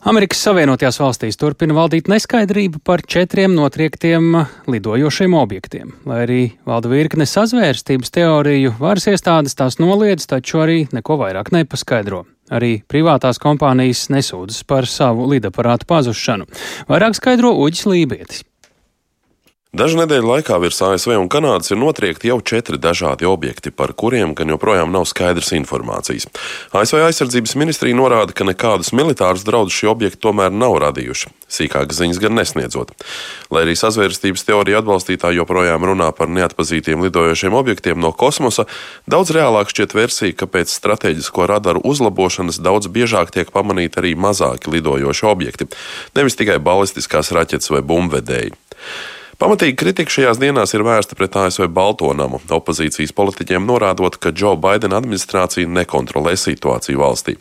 [0.05, 4.35] Amerikas Savienotajās valstīs turpina valdīt neskaidrība par četriem notriektiem
[4.69, 5.95] lidojošiem objektiem.
[6.05, 12.27] Lai arī valda virkne sazvērstības teoriju, varas iestādes tās noliedz, taču arī neko vairāk nepaskaidro.
[12.53, 16.53] Arī privātās kompānijas nesūdzas par savu lidaparātu pazušanu.
[16.93, 18.45] Vairāk skaidro Uģis Lībietis.
[19.75, 24.31] Dažu nedēļu laikā virs ASV un Kanādas ir notriekti jau četri dažādi objekti, par kuriem
[24.39, 26.29] gan joprojām nav skaidrs informācijas.
[26.71, 32.21] ASV aizsardzības ministrija norāda, ka nekādus militārus draudus šie objekti tomēr nav radījuši, sīkākas ziņas
[32.23, 32.93] gan nesniedzot.
[33.51, 38.69] Lai arī sazvērstības teorija atbalstītāji joprojām runā par neatpazītiem lidojošiem objektiem no kosmosa,
[39.11, 44.71] daudz reālāk šķiet versija, ka pēc strateģisko radaru uzlabošanas daudz biežāk tiek pamanīti arī mazāki
[44.77, 45.67] lidojoši objekti,
[46.15, 48.55] nevis tikai balistiskās raķetes vai bumbvedēji.
[49.39, 55.01] Pamatīga kritika šajās dienās ir vērsta pret ASV Baltonamu, opozīcijas politiķiem norādot, ka Džo Baidena
[55.01, 57.35] administrācija nekontrolē situāciju valstī.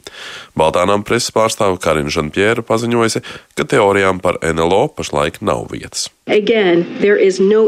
[0.58, 3.22] Baltānam preses pārstāve Karina Žanpjēra paziņojusi,
[3.54, 6.10] ka teorijām par NLO pašlaik nav vietas.
[6.26, 6.86] Again,
[7.44, 7.66] no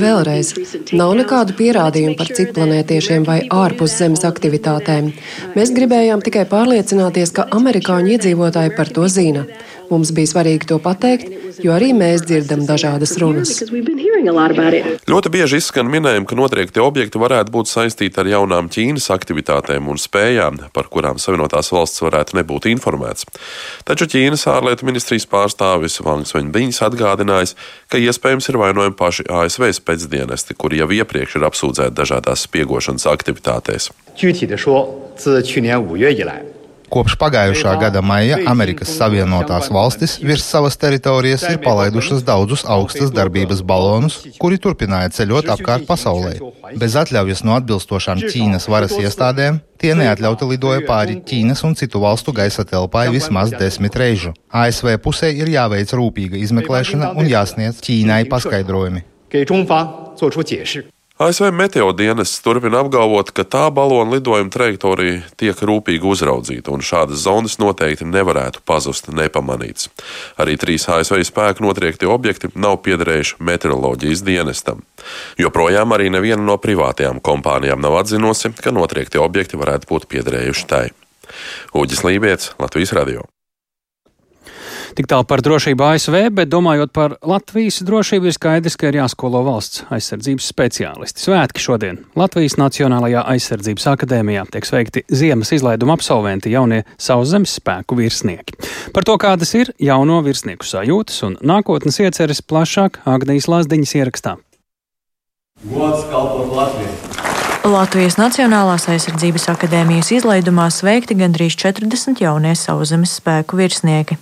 [0.00, 0.52] Vēlreiz,
[0.96, 5.10] nav nekādu pierādījumu par citplanētiešiem vai ārpus Zemes aktivitātēm.
[5.52, 9.44] Mēs gribējām tikai pārliecināties, ka amerikāņu iedzīvotāji par to zina.
[9.92, 11.28] Mums bija svarīgi to pateikt,
[11.60, 13.58] jo arī mēs dzirdam dažādas runas.
[15.12, 19.98] Ļoti bieži izskan minējumi, ka notriekti objekti varētu būt saistīti ar jaunām Ķīnas aktivitātēm un
[20.00, 23.26] spējām, par kurām Savienotās valsts varētu nebūt informēts.
[23.84, 27.55] Taču Ķīnas ārlietu ministrijas pārstāvis Vangs Veņbiņš atgādinājis,
[27.89, 33.91] ka iespējams ir vainojami paši ASV spēcdienesti, kuri jau iepriekš ir apsūdzēti dažādās spiegošanas aktivitātēs.
[34.15, 36.41] 具体的说，自去年五月以来，
[36.92, 43.62] Kopš pagājušā gada maija Amerikas Savienotās valstis virs savas teritorijas ir palaidušas daudzus augstas darbības
[43.64, 46.34] balonus, kuri turpināja ceļot apkārt pasaulē.
[46.76, 52.36] Bez atļaujas no atbilstošām Ķīnas varas iestādēm tie neatļauti lidoja pāri Ķīnas un citu valstu
[52.36, 54.36] gaisa telpai vismaz desmit reižu.
[54.52, 59.06] ASV pusē ir jāveic rūpīga izmeklēšana un jāsniedz Ķīnai paskaidrojumi.
[61.22, 67.20] ASV meteo dienests turpina apgalvot, ka tā balona lidojuma trajektorija tiek rūpīgi uzraudzīta, un šādas
[67.26, 69.90] zonas noteikti nevarētu pazust nepamanīts.
[70.42, 74.82] Arī trīs ASV spēku notriektie objekti nav piederējuši meteoroloģijas dienestam.
[75.38, 80.88] Joprojām arī neviena no privātajām kompānijām nav atzinusi, ka notriektie objekti varētu būt piederējuši tai.
[81.76, 83.31] Uģis Lībijams, Latvijas Radio.
[84.92, 89.40] Tik tālu par drošību ASV, bet domājot par Latvijas drošību, ir skaidrs, ka ir jāskolo
[89.46, 91.22] valsts aizsardzības speciālisti.
[91.24, 98.58] Svētki šodien Latvijas Nacionālajā aizsardzības akadēmijā tiek sveikti ziemas izlaiduma absolventi jaunie sauszemes spēku virsnieki.
[98.92, 104.36] Par to, kādas ir jauno virsnieku sajūtas un nākotnes ieceres plašāk Agnijas Lazdiņas ierakstā.
[105.72, 107.01] Gods kalpot Latvijai!
[107.62, 114.16] Latvijas Nacionālās aizsardzības akadēmijas izlaidumā sveikti gandrīz 40 jaunie sauszemes spēku virsnieki.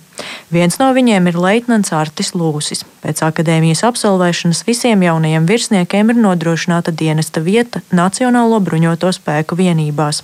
[0.53, 2.83] Viens no viņiem ir leitnants Artis Lūsis.
[3.01, 10.21] Pēc akadēmijas absolvēšanas visiem jaunajiem virsniekiem ir nodrošināta dienesta vieta Nacionālo bruņoto spēku vienībās.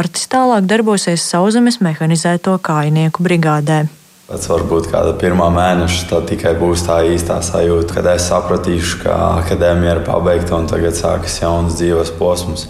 [0.00, 3.84] Artis tālāk darbosies sauszemes mehanizēto kājnieku brigādē.
[4.28, 9.14] Pēc varbūt kāda pirmā mēneša tā tikai būs tā īstā sajūta, kad es sapratīšu, ka
[9.38, 12.66] akadēmija ir pabeigta un tagad sākas jauns dzīves posms.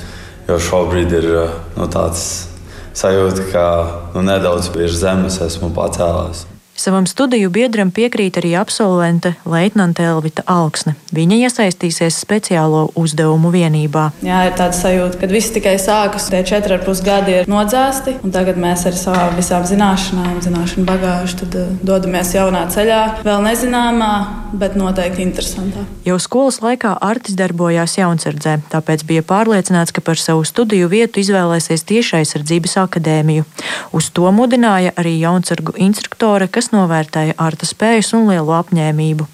[0.47, 1.27] Jo šobrīd ir
[1.75, 2.23] nu, tāds
[2.94, 3.64] sajūta, ka
[4.14, 6.44] nu, nedaudz virs zemes esmu pacēlās.
[6.78, 10.92] Savam studiju biedram piekrīt arī absolvente Leitnante Elvita Alksne.
[11.10, 14.04] Viņa iesaistīsies speciālo uzdevumu vienībā.
[14.22, 18.20] Jā, ir tāds sajūta, ka viss tikai sākas, tie četri ar pus gadi ir nodzēsti,
[18.22, 23.42] un tagad mēs ar savām visām zināšanām, zināšanu bagāžu tad, uh, dodamies jaunā ceļā, vēl
[23.48, 24.12] nezināmā,
[24.54, 25.82] bet noteikti interesantā.
[26.06, 31.84] Jau skolas laikā Artis darbojās jaunsardzē, tāpēc bija pārliecināts, ka par savu studiju vietu izvēlēsies
[31.90, 33.44] tieši aizsardzības akadēmiju.
[33.98, 39.26] Uz to mudināja arī jaunsargu instruktore, kas kas novērtēja Arta spējas un lielo apņēmību.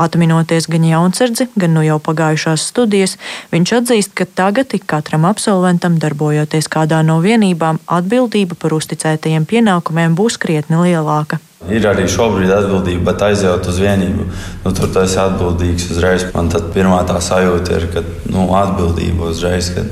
[0.00, 3.18] Atminoties gan jaunsardzi, gan no jau pagājušās studijas,
[3.52, 10.16] viņš atzīst, ka tagad ik katram absolventam, darbojoties kādā no vienībām, atbildība par uzticētajiem pienākumiem
[10.16, 11.38] būs krietni lielāka.
[11.68, 14.28] Ir arī šobrīd atbildība, bet aizjūt uz vienību,
[14.64, 16.24] nu, tur tas ir atbildīgs uzreiz.
[16.32, 19.84] Man tad pirmā tā sajūta ir, ka nu, atbildība uzreiz, ka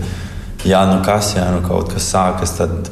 [0.65, 2.89] ja nu kas, ja nu kaut kas sākas, tad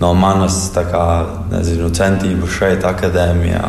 [0.00, 1.04] no manas kā,
[1.50, 3.64] nezinu, centību šeit, akadēmijā,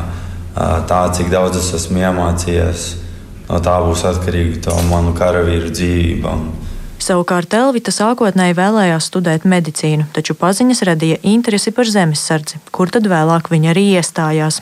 [0.89, 2.87] tā cik daudz es esmu iemācījies,
[3.49, 6.35] no tā būs atkarīga to manu karavīru dzīvība.
[7.09, 13.49] Savukārt Elvita sākotnēji vēlējās studēt medicīnu, taču paziņas radīja interesi par zemesardzi, kur tad vēlāk
[13.49, 14.59] viņa arī iestājās.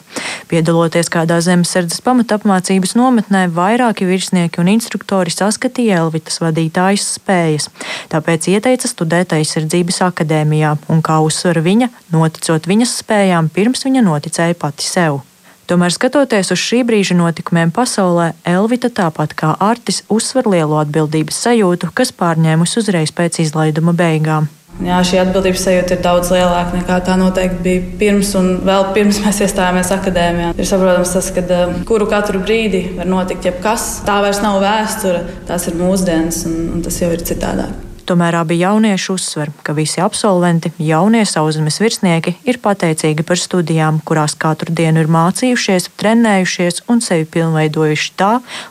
[0.47, 7.67] Piedaloties kādā zemesardzes pamatapmācības nometnē, vairāki virsnieki un instruktori saskatīja Elvitas vadītājas spējas,
[8.15, 14.55] tāpēc ieteica studēt aizsardzības akadēmijā, un kā uzsver viņa, noticot viņas spējām, pirms viņa noticēja
[14.63, 15.19] pati sev.
[15.67, 21.89] Tomēr, skatoties uz šī brīža notikumiem pasaulē, Elvita tāpat kā Artis uzsver lielo atbildības sajūtu,
[21.91, 24.47] kas pārņēmusi uzreiz pēc izlaiduma beigām.
[24.86, 29.19] Jā, šī atbildības sajūta ir daudz lielāka nekā tā noteikti bija pirms, un vēl pirms
[29.25, 30.53] mēs iestājāmies akadēmijā.
[30.56, 33.89] Ir saprotams, tas, ka eh, kuru katru brīdi var notikt jebkas.
[34.08, 37.87] Tā vairs nav vēsture, tās ir mūsdienas, un, un tas jau ir citādāk.
[38.08, 44.38] Tomēr abi jaunieši uzsver, ka visi absolventi, jaunie sauszemes virsnieki, ir pateicīgi par studijām, kurās
[44.39, 48.30] katru dienu ir mācījušies, trenējušies un sevi pilnveidojuši tā,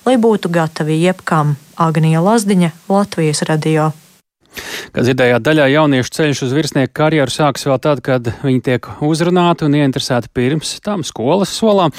[0.09, 1.53] lai būtu gatavi jebkam.
[1.77, 3.91] Agnija Lazdiņa, Latvijas radio.
[4.97, 9.69] Kā dzirdējāt, daļā jauniešu ceļš uz virsnieku karjeru sākas vēl tad, kad viņi tiek uzrunāti
[9.69, 11.91] un ieinteresēti pirms tam skolas solā.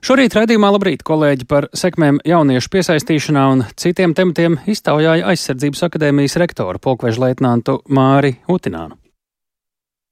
[0.00, 6.80] Šorīt raidījumā labrīt kolēģi par sekmēm jauniešu piesaistīšanā un citiem tematiem iztaujāja aizsardzības akadēmijas rektoru
[6.80, 8.96] polkveža leitnantu Māri Utinānu.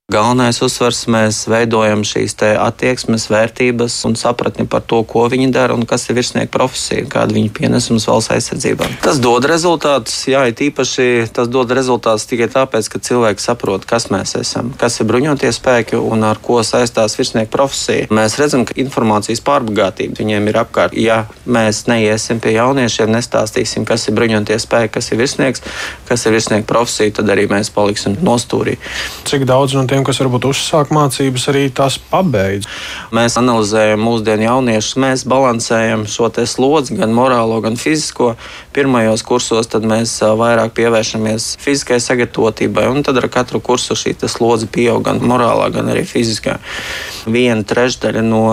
[0.09, 5.83] Galvenais uzsvars mēs veidojam šīs attieksmes, vērtības un sapratni par to, ko viņi dara un
[5.85, 8.87] kas ir virsnieka profesija, kāda viņa pienesums valsts aizsardzībā.
[9.03, 14.07] Tas dod rezultātus, jā, it īpaši tas dod rezultātus tikai tāpēc, ka cilvēki saprot, kas
[14.09, 18.09] mēs esam, kas ir bruņotie spēki un ar ko saistās virsnieka profesija.
[18.09, 20.97] Mēs redzam, ka informācijas pārbagātība viņiem ir apkārt.
[20.97, 25.61] Ja mēs neiesim pie jauniešiem, nestāstīsim, kas ir bruņotie spēki, kas ir virsnieks,
[26.09, 28.79] kas ir virsnieka profesija, tad arī mēs paliksim nostūrī.
[29.29, 32.67] Cik daudz no tiem tiem, kas varbūt uzsāk mācības, arī tās pabeidz.
[33.11, 38.35] Mēs analizējam mūsdienu jauniešus, mēs balansējam šo slodzi, gan morālo, gan fizisko.
[38.73, 45.03] Pirmajos kursos mēs vairāk pievēršamies fiziskai sagatavotībai, un tad ar katru kursu šī slodze pieaug
[45.03, 46.59] gan morālā, gan arī fiziskā.
[47.27, 48.43] Viena trešdaļa no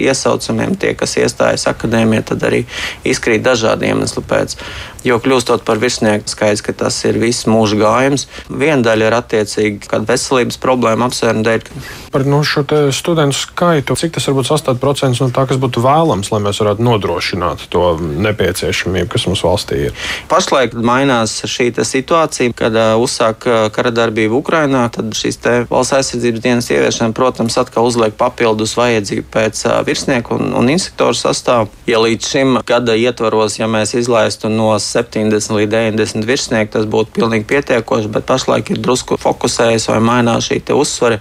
[0.00, 2.64] iesaucamiem, tie, kas iestājas akadēmijā, tad arī
[3.06, 4.58] izkrīt dažādu iemeslu pēc.
[5.04, 8.22] Jo kļūstot par virsnieku, skaidrs, ka tas ir viss mūža gājums.
[8.48, 11.66] Viena daļa ir attiecīgi kāda veselības problēma apsvēruma dēļ.
[12.14, 16.32] Par no šo studentu skaitu, cik tas varbūt sastāv procents no tā, kas būtu vēlams,
[16.32, 20.08] lai mēs varētu nodrošināt to nepieciešamību, kas mums valstī ir.
[20.32, 23.44] Pašlaik mainās šī situācija, kad uh, uzsāk
[23.76, 25.36] kara darbība Ukrainā, tad šīs
[25.68, 31.16] valsts aizsardzības dienas ieviešana, protams, atkal uzliek papildus vajadzību pēc uh, virsnieku un, un instruktoru
[31.18, 31.68] sastāvu.
[31.90, 37.18] Ja līdz šim gada ietvaros, ja mēs izlaistu no 70 līdz 90 virsnieki, tas būtu
[37.20, 41.20] pilnīgi pietiekoši, bet pašlaik ir drusku fokusējies vai mainās šī uzsvara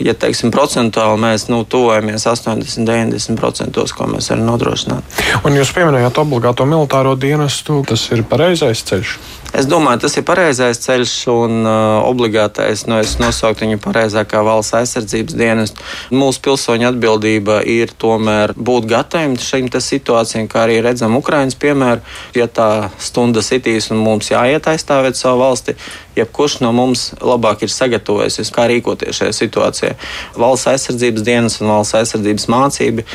[0.00, 5.20] ja teiksim, procentuāli mēs nu, tuvojamies 80, 90%, ko mēs varam nodrošināt.
[5.44, 9.16] Un jūs pieminējāt obligāto militāro dienestu, tas ir pareizais ceļš.
[9.50, 11.72] Es domāju, tas ir pareizais ceļš un uh,
[12.06, 12.84] obligātais.
[12.86, 15.86] Nu, es nosauktu viņu pareizākā valsts aizsardzības dienestu.
[16.14, 22.04] Mūsu pilsoņu atbildība ir tomēr būt gataviem šīm situācijām, kā arī redzam Ukraiņas piemēru.
[22.38, 22.70] Ja tā
[23.02, 25.74] stunda sitīs un mums jāiet aizstāvēt savu valsti,
[26.16, 29.92] jebkurš no mums labāk ir sagatavojies, kā rīkoties šajā situācijā.
[30.38, 33.06] Valsts aizsardzības dienas un valsts aizsardzības mācība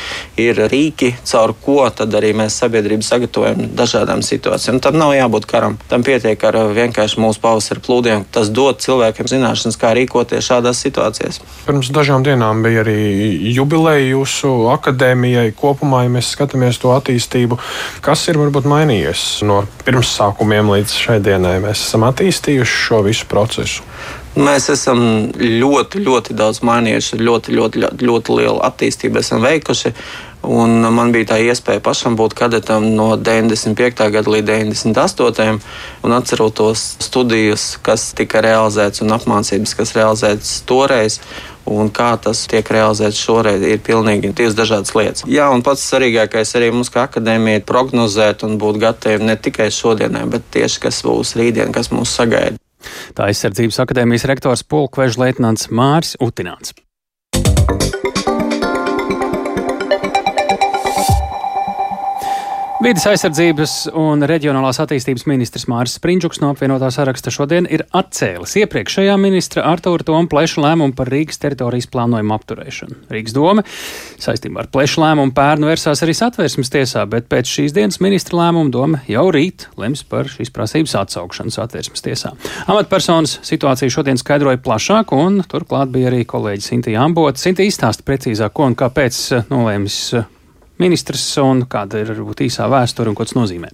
[0.42, 4.82] ir rīki, caur ko arī mēs sabiedrību sagatavojam dažādām situācijām.
[4.84, 5.80] Tam nav jābūt karam.
[5.90, 8.26] Tam pietiek nepietiek ar uh, vienkārši mūsu pavasara plūdiem.
[8.32, 11.40] Tas dod cilvēkiem zināšanas, kā rīkoties šādās situācijās.
[11.68, 17.60] Pirms dažām dienām bija arī jubileja jūsu akadēmijai kopumā, ja mēs skatāmies to attīstību.
[18.06, 21.60] Kas ir varbūt mainījies no pirmsākumiem līdz šai dienai?
[21.64, 23.86] Mēs esam attīstījuši šo visu procesu.
[24.36, 25.00] Mēs esam
[25.40, 29.94] ļoti, ļoti daudz mainījuši, ļoti, ļoti, ļoti, ļoti lielu attīstību esam veikuši.
[30.46, 34.06] Un man bija tā iespēja pašam būt kadetam no 95.
[34.14, 35.58] gada līdz 98.
[36.06, 41.20] un atceros studijas, kas tika realizētas un apmācības, kas realizētas toreiz.
[41.66, 45.24] Un kā tas tiek realizēts šoreiz, ir pilnīgi divas dažādas lietas.
[45.26, 49.72] Jā, un pats svarīgākais arī mums, kā akadēmija, ir prognozēt un būt gataviem ne tikai
[49.74, 52.62] šodienai, bet tieši kas būs rītdien, kas mūs sagaida.
[53.18, 56.76] Tā aizsardzības akadēmijas rektors Pulkveža leitnants Māris Utināns.
[62.86, 69.16] Vides aizsardzības un reģionālās attīstības ministrs Māris Sprindžuks no apvienotā saraksta šodien ir atcēlis iepriekšējā
[69.18, 73.00] ministra Artūra Toma plešu lēmumu par Rīgas teritorijas plānojumu apturēšanu.
[73.10, 73.64] Rīgas doma
[74.22, 78.70] saistībā ar plešu lēmumu pērnu vērsās arī satversmes tiesā, bet pēc šīs dienas ministra lēmuma
[78.78, 82.36] doma jau rīt lems par šīs prasības atsaukšanu satversmes tiesā.
[82.70, 87.42] Amatpersonas situāciju šodien skaidroja plašāk, un turklāt bija arī kolēģis Sinti Ambota.
[87.42, 90.02] Sinti izstāsta precīzāk, ko un kāpēc nolēmis
[90.82, 93.72] ministrs un kāda ir varbūt īsā vēsture un ko tas nozīmē?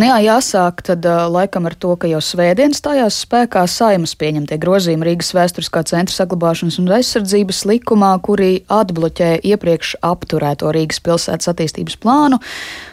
[0.00, 5.08] Nu jā, jāsāk tad laikam ar to, ka jau svētdien stājās spēkā saimas pieņemtie grozījumi
[5.10, 12.40] Rīgas vēsturiskā centra saglabāšanas un aizsardzības likumā, kuri atbloķē iepriekš apturēto Rīgas pilsētas attīstības plānu.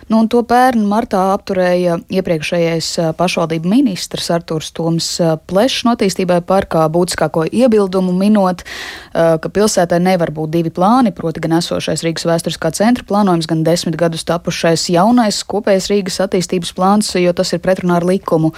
[0.07, 5.07] Nu, to pērn martā apturēja iepriekšējais pašvaldību ministrs Artūrs Toms
[5.51, 8.63] Plešs no attīstībai parkā būtiskāko iebildumu minot,
[9.11, 13.97] ka pilsētai nevar būt divi plāni, proti gan esošais Rīgas vēsturiskā centra plānojums, gan desmit
[13.99, 18.53] gadus tapušais jaunais kopējais Rīgas attīstības plāns, jo tas ir pretrunā ar likumu.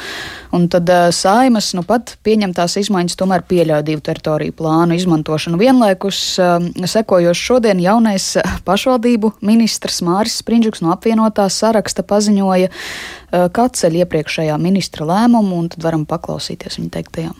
[0.53, 0.85] Un tad
[1.17, 6.21] saimas nu pat pieņemtās izmaiņas tomēr pieļauj divu teritoriju plānu izmantošanu vienlaikus,
[6.93, 8.35] sekojoši šodien jaunais
[8.69, 15.63] pašvaldību ministrs Māris Sprindžuks no apvienotā tā saraksta paziņoja, eh, ka atceļ iepriekšējā ministra lēmumu,
[15.63, 17.37] un tad varam paklausīties viņa teiktajām.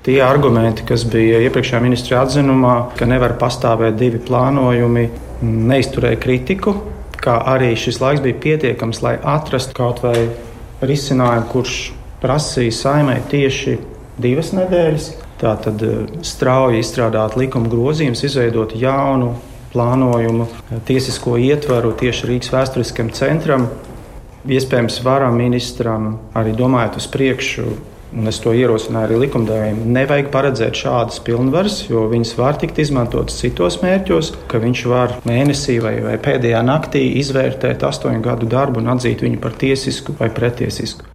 [0.00, 5.10] Tie argumenti, kas bija iepriekšējā ministra atzinumā, ka nevar pastāvēt divi plānojumi,
[5.42, 6.72] neizturēja kritiku,
[7.20, 10.30] kā arī šis laiks bija pietiekams, lai atrastu kaut vai
[10.80, 11.74] risinājumu, kurš
[12.22, 13.76] prasīja saimai tieši
[14.20, 15.10] divas nedēļas.
[15.40, 19.34] Tātad eh, strauji izstrādāt likuma grozījumus, izveidot jaunu
[19.74, 20.48] plānojumu,
[20.88, 23.68] tiesisko ietvaru tieši Rīgas vēsturiskam centram.
[24.50, 27.66] Iespējams, varam ministram arī domājot uz priekšu,
[28.16, 33.36] un es to ierosināju arī likumdevējiem, nevajag paredzēt šādas pilnvaras, jo viņas var tikt izmantotas
[33.42, 38.94] citos mērķos, ka viņš var mēnesī vai, vai pēdējā naktī izvērtēt astoņu gadu darbu un
[38.96, 41.09] atzīt viņu par tiesisku vai pretiesisku.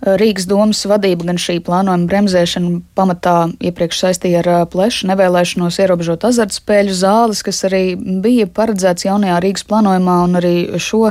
[0.00, 6.96] Rīgas domas vadība gan šī plānojuma bremzēšana pamatā iepriekš saistīja ar plešu nevēlēšanos ierobežot azartspēļu
[6.96, 7.82] zāles, kas arī
[8.24, 11.10] bija paredzēts jaunajā Rīgas plānojumā, un arī šo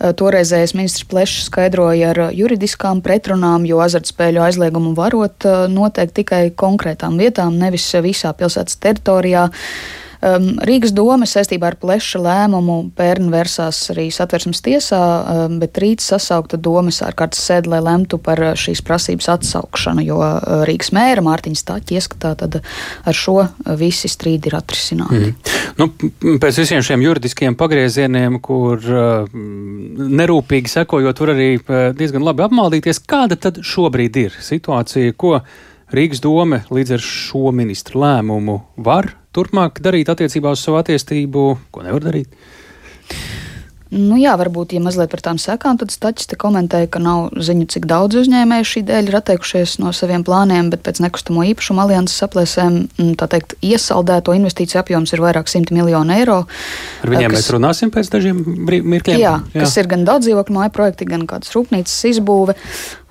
[0.00, 7.60] toreizējais ministrs plešs skaidroja ar juridiskām pretrunām, jo azartspēļu aizliegumu varot noteikt tikai konkrētām vietām,
[7.60, 9.50] nevis visā pilsētas teritorijā.
[10.22, 16.04] Um, Rīgas doma saistībā ar pleša lēmumu pērn vērsās arī satversmes tiesā, um, bet rīt
[16.04, 21.24] sasaukta domas ārkārtas sēde, lai lemtu par uh, šīs prasības atsaukšanu, jo uh, Rīgas mēra
[21.26, 25.32] Mārtiņa Stāķa ieskatā tad ar šo uh, visi strīdi ir atrisināti.
[25.32, 25.58] Mm.
[25.80, 25.90] Nu,
[26.38, 29.26] pēc visiem šiem juridiskiem pagriezieniem, kur uh,
[30.22, 31.50] nerūpīgi sekojot, var arī
[31.98, 35.40] diezgan labi apmaldīties, kāda tad šobrīd ir situācija, ko
[35.92, 41.84] Rīgas doma līdz ar šo ministru lēmumu var turpmāk darīt attiecībā uz savu attīstību, ko
[41.84, 42.32] nevar darīt?
[43.92, 47.66] Nu, jā, varbūt, ja mazliet par tām sekām, tad Stačs te komentēja, ka nav ziņu,
[47.74, 52.24] cik daudz uzņēmēju šī dēļ ir atteikušies no saviem plāniem, bet pēc nekustamo īpašumu alianses
[52.24, 56.38] aplēsēm, mm, tā teikt, iesaldēto investīciju apjoms ir vairāk simti miljonu eiro.
[57.04, 59.20] Ar viņiem kas, mēs runāsim pēc dažiem mirkļiem.
[59.20, 62.56] Jā, jā, kas ir gan daudz dzīvokļu māju projekti, gan kādas rūpnīcas izbūve.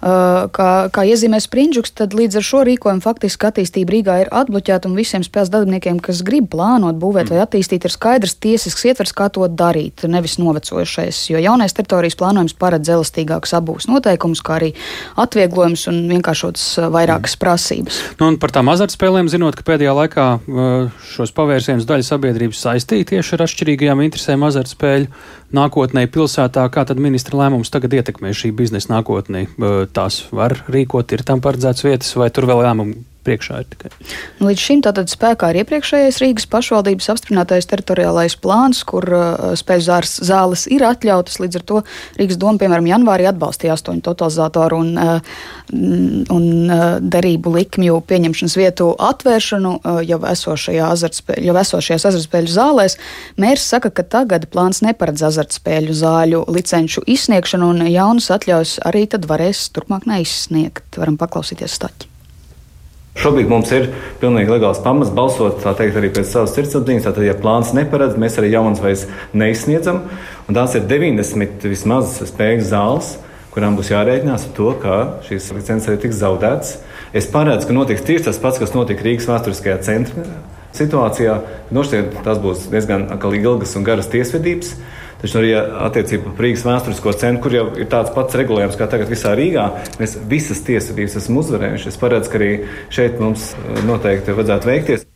[0.01, 4.95] Kā, kā iezīmē Sprindžuks, tad līdz ar šo rīkojumu faktiski attīstība Rīgā ir atbloķēta un
[4.97, 7.35] visiem spēles dalībniekiem, kas grib plānot, būvēt mm.
[7.35, 11.19] vai attīstīt, ir skaidrs tiesisks ietvers, kā to darīt, nevis novecojušais.
[11.29, 14.71] Jo jaunais teritorijas plānojums paredz elastīgākus abūs noteikumus, kā arī
[15.21, 17.41] atvieglojums un vienkāršotas vairākas mm.
[17.43, 18.01] prasības.
[18.17, 20.27] Nu, par tām azartspēlēm, zinot, ka pēdējā laikā
[21.13, 25.13] šos pavērsienus daļa sabiedrības saistīja tieši ar atšķirīgajām interesēm azartspēļu
[25.55, 29.45] nākotnē pilsētā, kā tad ministra lēmums tagad ietekmē šī biznesa nākotnē?
[29.93, 33.91] tās var rīkot, ir tam paredzēts vietas, vai tur vēl lēmumu priekšā ir tikai.
[34.41, 40.15] Līdz šim tātad spēkā ir iepriekšējais Rīgas pašvaldības apstiprinātais teritoriālais plāns, kur uh, spēļu zāles,
[40.25, 41.39] zāles ir atļautas.
[41.43, 41.81] Līdz ar to
[42.19, 45.39] Rīgas doma, piemēram, janvārī atbalstīja astoņu totalizatoru un, uh,
[45.71, 49.73] un uh, derību likmju pieņemšanas vietu atvēršanu
[50.07, 52.97] jau, azartspēļu, jau esošajās azartspēļu zālēs.
[53.41, 59.29] Mērs saka, ka tagad plāns neparedz azartspēļu zāļu licenču izsniegšanu un jaunas atļaujas arī tad
[59.29, 60.87] varēs turpmāk neizsniegt.
[60.97, 62.10] Varam paklausīties staķi.
[63.21, 63.83] Šobrīd mums ir
[64.17, 67.03] pilnīgi legāls pamats balsot teikt, arī pēc savas sirdsapziņas.
[67.05, 69.03] Tātad, ja plāns neparedz, mēs arī jaunas vairs
[69.37, 69.99] neizsniedzam.
[70.49, 73.11] Un tās ir 90 vismaz spēļu zāles,
[73.53, 76.73] kurām būs jārēķinās ar to, ka šīs licences arī tiks zaudētas.
[77.13, 80.25] Es paredzu, ka notiks tieši tas pats, kas notika Rīgas vēsturiskajā centra
[80.73, 81.37] situācijā.
[81.77, 83.05] Nošķiet, tas būs diezgan
[83.37, 84.73] ilgas un garas tiesvedības.
[85.21, 89.11] Taču arī attiecībā par Rīgas vēsturisko centru, kur jau ir tāds pats regulējums kā tagad
[89.11, 89.67] visā Rīgā,
[90.01, 91.91] mēs visas tiesvedības esam uzvarējuši.
[91.93, 92.51] Es paredzu, ka arī
[92.93, 95.07] šeit mums eh, noteikti vajadzētu veikties.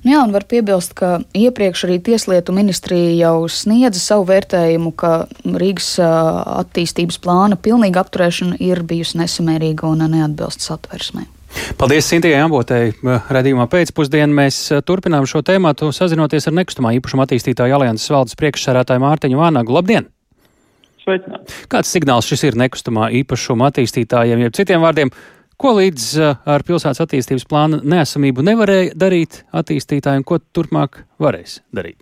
[0.00, 5.26] Nu jā, un var piebilst, ka iepriekš arī Tieslietu ministrija jau sniedza savu vērtējumu, ka
[5.44, 11.26] Rīgas attīstības plāna pilnīga apturēšana ir bijusi nesamērīga un neatbilst satversmē.
[11.80, 12.92] Paldies, Sintījai Ambotei.
[13.02, 19.40] Radījumā pēcpusdienā mēs turpinām šo tēmu, sazinoties ar nekustamā īpašuma attīstītāju alianses valdes priekšsērētāju Mārtiņu
[19.40, 19.74] Vānagu.
[19.74, 20.08] Labdien!
[21.00, 21.54] Sveicināt.
[21.72, 25.10] Kāds signāls šis ir nekustamā īpašuma attīstītājiem, jeb citiem vārdiem,
[25.60, 26.06] ko līdz
[26.48, 31.98] ar pilsētas attīstības plāna neesamību nevarēja darīt attīstītāji un ko turpmāk varēs darīt?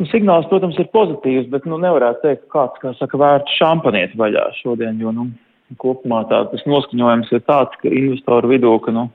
[0.00, 4.16] Nu, signāls, protams, ir pozitīvs, bet nu, nevarētu teikt, ka kāds, kā saka, vērts šampanieti
[4.16, 5.26] vaļā šodien, jo nu,
[5.78, 9.06] kopumā tā, tas noskaņojums ir tāds, ka investoru vidū, ka nu,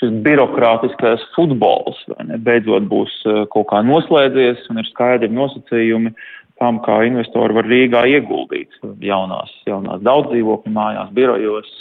[0.00, 1.98] šis birokrātiskais futbols
[2.28, 3.14] ne, beidzot būs
[3.54, 6.14] kaut kā noslēdzies un ir skaidri nosacījumi
[6.62, 11.72] tam, kā investori var Rīgā ieguldīt jaunās, jaunās daudzdzīvokļu mājās, birojos,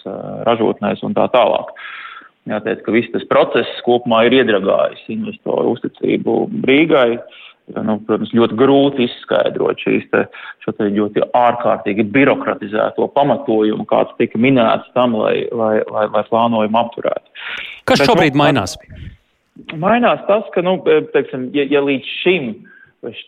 [0.47, 1.73] ražotnēs un tā tālāk.
[2.49, 7.21] Jāteic, ka viss tas process kopumā ir iedragājis investoru uzticību Rīgai.
[7.71, 10.25] Nu, protams, ļoti grūti izskaidrot šīs te,
[10.67, 17.47] te ļoti ārkārtīgi birokratizēto pamatojumu, kāds tika minēts tam, lai, lai, lai, lai plānojumu apturētu.
[17.87, 18.75] Kas Bet, šobrīd nu, mainās?
[19.79, 20.75] Mainās tas, ka, nu,
[21.15, 22.73] teiksim, ja, ja līdz šim uh,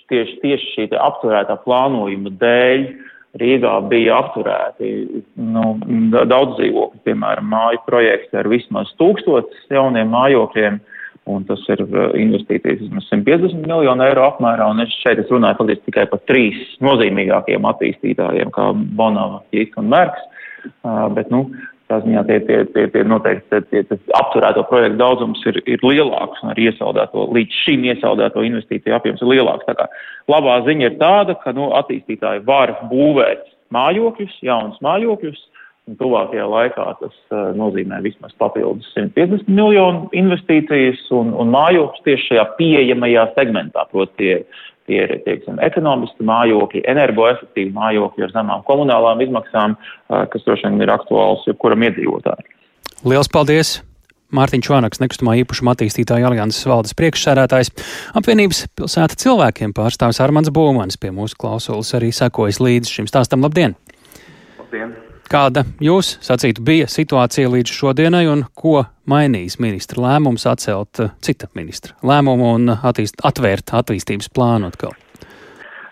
[0.10, 2.88] tieši, tieši šī apturētā plānojuma dēļ
[3.36, 4.90] Rīgā bija apturēti
[5.36, 5.64] nu,
[6.08, 10.78] daudz dzīvokļu, piemēram, māju projekti ar vismaz tūkstotis jauniem mājokļiem.
[11.26, 15.64] Un tas ir uh, investīcijas vismaz 150 miljonu eiro apmērā, un es šeit es runāju
[15.64, 18.68] faktiski tikai par trīs nozīmīgākiem attīstītājiem, kā
[19.00, 20.28] Bonava, Jīks un Merks.
[20.86, 21.48] Uh, bet, nu,
[21.86, 26.42] Tā ziņā tie, tie, tie, tie noteikti tie, tie apturēto projektu daudzums ir, ir lielāks
[26.42, 29.68] un arī iesaldēto, līdz šim iesaldēto investīciju apjoms ir lielāks.
[29.68, 29.86] Tā kā
[30.32, 33.46] labā ziņa ir tāda, ka nu, attīstītāji var būvēt
[33.76, 35.44] mājokļus, jaunus mājokļus,
[36.00, 42.46] tuvākajā laikā tas uh, nozīmē vismaz papildus 150 miljonu investīcijas un, un mājokļus tieši šajā
[42.60, 44.40] pieejamajā segmentā, proti
[44.86, 49.74] Tie ir teiksim, ekonomiski mājokļi, energoefektīvi mājokļi ar zemām komunālām izmaksām,
[50.30, 52.52] kas droši vien ir aktuāls jebkuram iedzīvotājam.
[53.02, 53.80] Lielas paldies!
[54.36, 57.72] Mārtiņš Vānaks, nekustamā īpašuma attīstītāja alianses valdes priekšsēdētājs,
[58.20, 63.46] apvienības pilsēta cilvēkiem pārstāvis Armāns Būmanis pie mūsu klausulas arī sekojas līdz šim stāstam.
[63.46, 63.78] Labdien!
[64.60, 64.96] Labdien!
[65.26, 71.50] Kāda jūs sacītu bija situācija līdz šodienai un ko mainīs ministra lēmums atcelt uh, cita
[71.58, 74.94] ministra lēmumu un attīst, atvērt attīstības plānu atkal?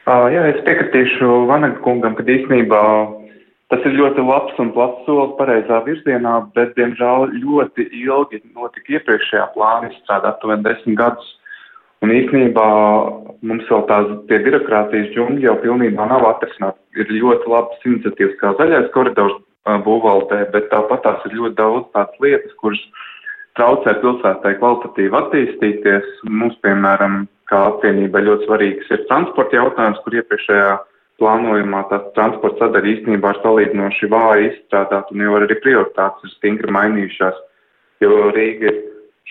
[0.04, 2.84] Uh, jā, es piekritīšu Vanaga kungam, ka īstenībā
[3.74, 9.48] tas ir ļoti labs un plats solis pareizā virzienā, bet, diemžēl, ļoti ilgi notika iepriekšējā
[9.56, 11.32] plāna izstrādāt, aptuveni desmit gadus.
[12.04, 12.68] Un īstenībā
[13.48, 16.80] mums vēl tās tie birokrātijas džungļi jau pilnībā nav atrisināti.
[17.00, 19.40] Ir ļoti labas iniciatīvas kā zaļais koridors
[19.86, 22.82] būvvaldē, bet tāpat tās ir ļoti daudz tādas lietas, kuras
[23.58, 26.10] traucē pilsētai kvalitatīvi attīstīties.
[26.28, 30.74] Mums, piemēram, kā apvienībai ļoti svarīgs ir transporta jautājums, kur iepriekšējā
[31.22, 36.74] plānojumā tā transporta sadaļa īstenībā ir salīdzinoši vāji izstrādāta un jau arī prioritātes ir stingri
[36.74, 37.38] mainījušās,
[38.04, 38.82] jo Rīga ir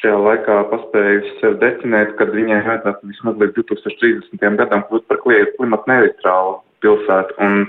[0.02, 4.56] šajā laikā paspējusi sev definēt, ka viņai vajadzētu vismaz līdz 2030.
[4.58, 7.36] gadam kļūt par klimatu neitrālu pilsētu.
[7.38, 7.62] Un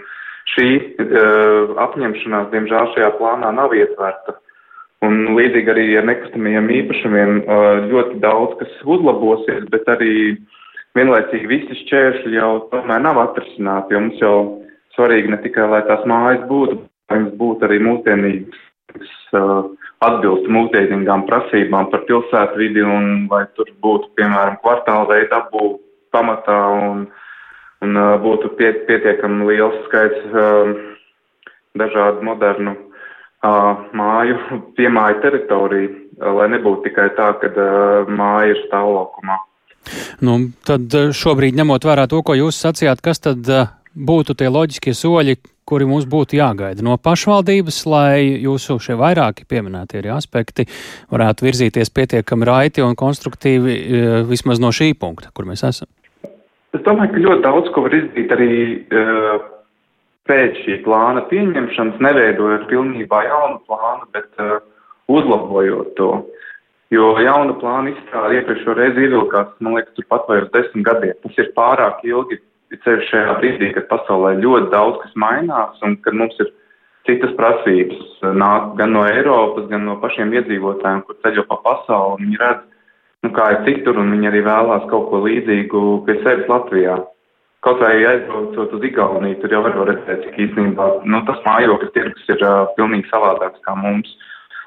[0.53, 4.39] šī uh, apņemšanās, diemžēl, šajā plānā nav ietverta.
[5.03, 10.15] Un līdzīgi arī ar nekustamajiem īpašumiem uh, ļoti daudz kas uzlabosies, bet arī
[10.97, 14.35] vienlaicīgi visi šķēršļi jau tomēr nav atrisināti, jo mums jau
[14.97, 16.81] svarīgi ne tikai, lai tās mājas būtu,
[17.11, 18.61] lai viņas būtu arī mūsdienīgas.
[19.33, 19.73] Uh,
[20.07, 25.79] atbilst mūsdienīgām prasībām par pilsētvidi un vai tur būtu, piemēram, kvartāla veida apbūve
[26.13, 27.05] pamatā un,
[27.83, 30.73] un uh, būtu pie, pietiekami liels skaits uh,
[31.79, 34.37] dažādu modernu uh, māju,
[34.77, 39.39] piemāju teritoriju, uh, lai nebūtu tikai tā, ka uh, māja ir stāvlaukumā.
[40.23, 43.49] Nu, tad šobrīd, ņemot vērā to, ko jūs sacījāt, kas tad
[43.95, 50.01] būtu tie loģiskie soļi, kuri mums būtu jāgaida no pašvaldības, lai jūsu šie vairāki pieminētie
[50.01, 50.67] arī aspekti
[51.13, 55.87] varētu virzīties pietiekami raiti un konstruktīvi e, vismaz no šī punkta, kur mēs esam?
[56.73, 59.43] Es domāju, ka ļoti daudz ko var izdarīt arī uh,
[60.25, 64.55] pēc šī plāna pieņemšanas, neveidojot pilnībā jaunu plānu, bet uh,
[65.13, 66.09] uzlabojot to.
[66.93, 71.15] Jo jauna plāna izstrāde iepriekšējo reizi ievilkās, man liekas, turpat vai uz desmit gadiem.
[71.21, 72.39] Tas ir pārāk ilgi
[72.83, 76.51] ceļš šajā brīdī, kad pasaulē ļoti daudz kas mainās un kad mums ir
[77.07, 82.23] citas prasības nāk gan no Eiropas, gan no pašiem iedzīvotājiem, kur ceļo pa pasauli.
[82.23, 82.67] Viņi redz,
[83.25, 86.99] nu, kā ir citur, un viņi arī vēlās kaut ko līdzīgu pie sevis Latvijā.
[87.63, 92.31] Kaut vai aizbraucot uz Igauniju, tur jau var redzēt, cik īstenībā nu, tas mājokļu tirgus
[92.33, 94.09] ir uh, pilnīgi savādāks kā mums.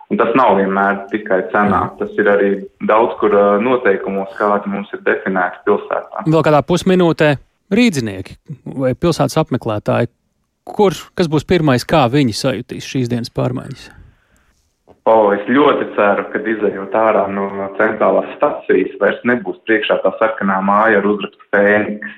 [0.06, 1.80] Un tas nav vienmēr tikai cenā.
[1.98, 2.50] Tas ir arī
[2.88, 6.22] daudz kur noteikumos, kādi mums ir definēti pilsētā.
[6.30, 7.32] Vēl kādā pusminūtē
[7.72, 8.38] rīdzinieki
[8.78, 10.10] vai pilsētas apmeklētāji,
[10.66, 13.88] kur, kas būs pirmais, kā viņi sajutīs šīs dienas pārmaiņas?
[15.06, 17.46] O, es ļoti ceru, ka izējot ārā no
[17.78, 22.16] centrālās stacijas, vairs nebūs priekšā tā sarkanā māja ar uzrakstu Fēniks.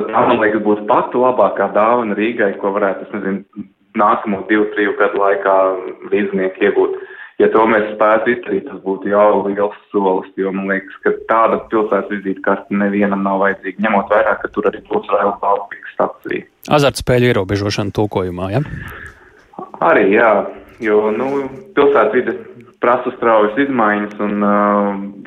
[0.00, 3.66] Tā, man liekas, būtu pati labākā dāvana Rīgai, ko varētu, es nezinu,
[4.02, 5.56] nākamo divu, triju gadu laikā
[6.10, 6.96] līdznieki iegūt.
[7.42, 11.58] Ja to mēs spētu izdarīt, tas būtu jau liels solis, jo man liekas, ka tāda
[11.72, 16.46] pilsētas vizītkarte nevienam nav vajadzīga, ņemot vērā, ka tur arī būs Rail Baltica stacija.
[16.78, 18.62] Azartspēļu ierobežošana tulkojumā, ja?
[19.82, 20.30] Arī, jā,
[20.84, 22.38] jo, nu, pilsētas vide
[22.82, 24.46] prasa straujas izmaiņas un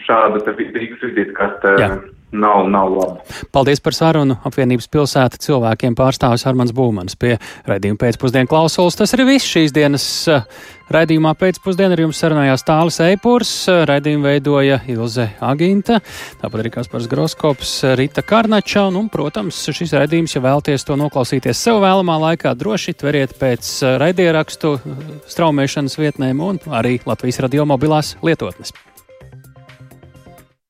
[0.07, 1.79] šāda te Rīgas vizītkarte.
[1.83, 1.95] Jā
[2.35, 3.19] nav, nav labi.
[3.51, 4.37] Paldies par sarunu.
[4.47, 7.35] Apvienības pilsēta cilvēkiem pārstāvis Armāns Būmans pie
[7.69, 8.97] raidījuma pēcpusdienu klausulas.
[8.99, 10.45] Tas arī viss šīs dienas eh,
[10.93, 11.95] raidījumā pēcpusdienā.
[11.95, 13.51] Ar jums sarunājās Tālis Eipurs,
[13.89, 15.99] raidījumu veidoja Ilze Aginta,
[16.41, 18.87] tāpat arī Kaspars Groskops, Rita Karnača.
[18.89, 23.71] Un, un, protams, šis raidījums, ja vēlaties to noklausīties sev vēlamā laikā, droši tveriet pēc
[24.01, 24.75] raidierakstu
[25.31, 28.75] straumēšanas vietnēm un arī Latvijas radio mobilās lietotnes.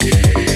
[0.06, 0.55] Yeah.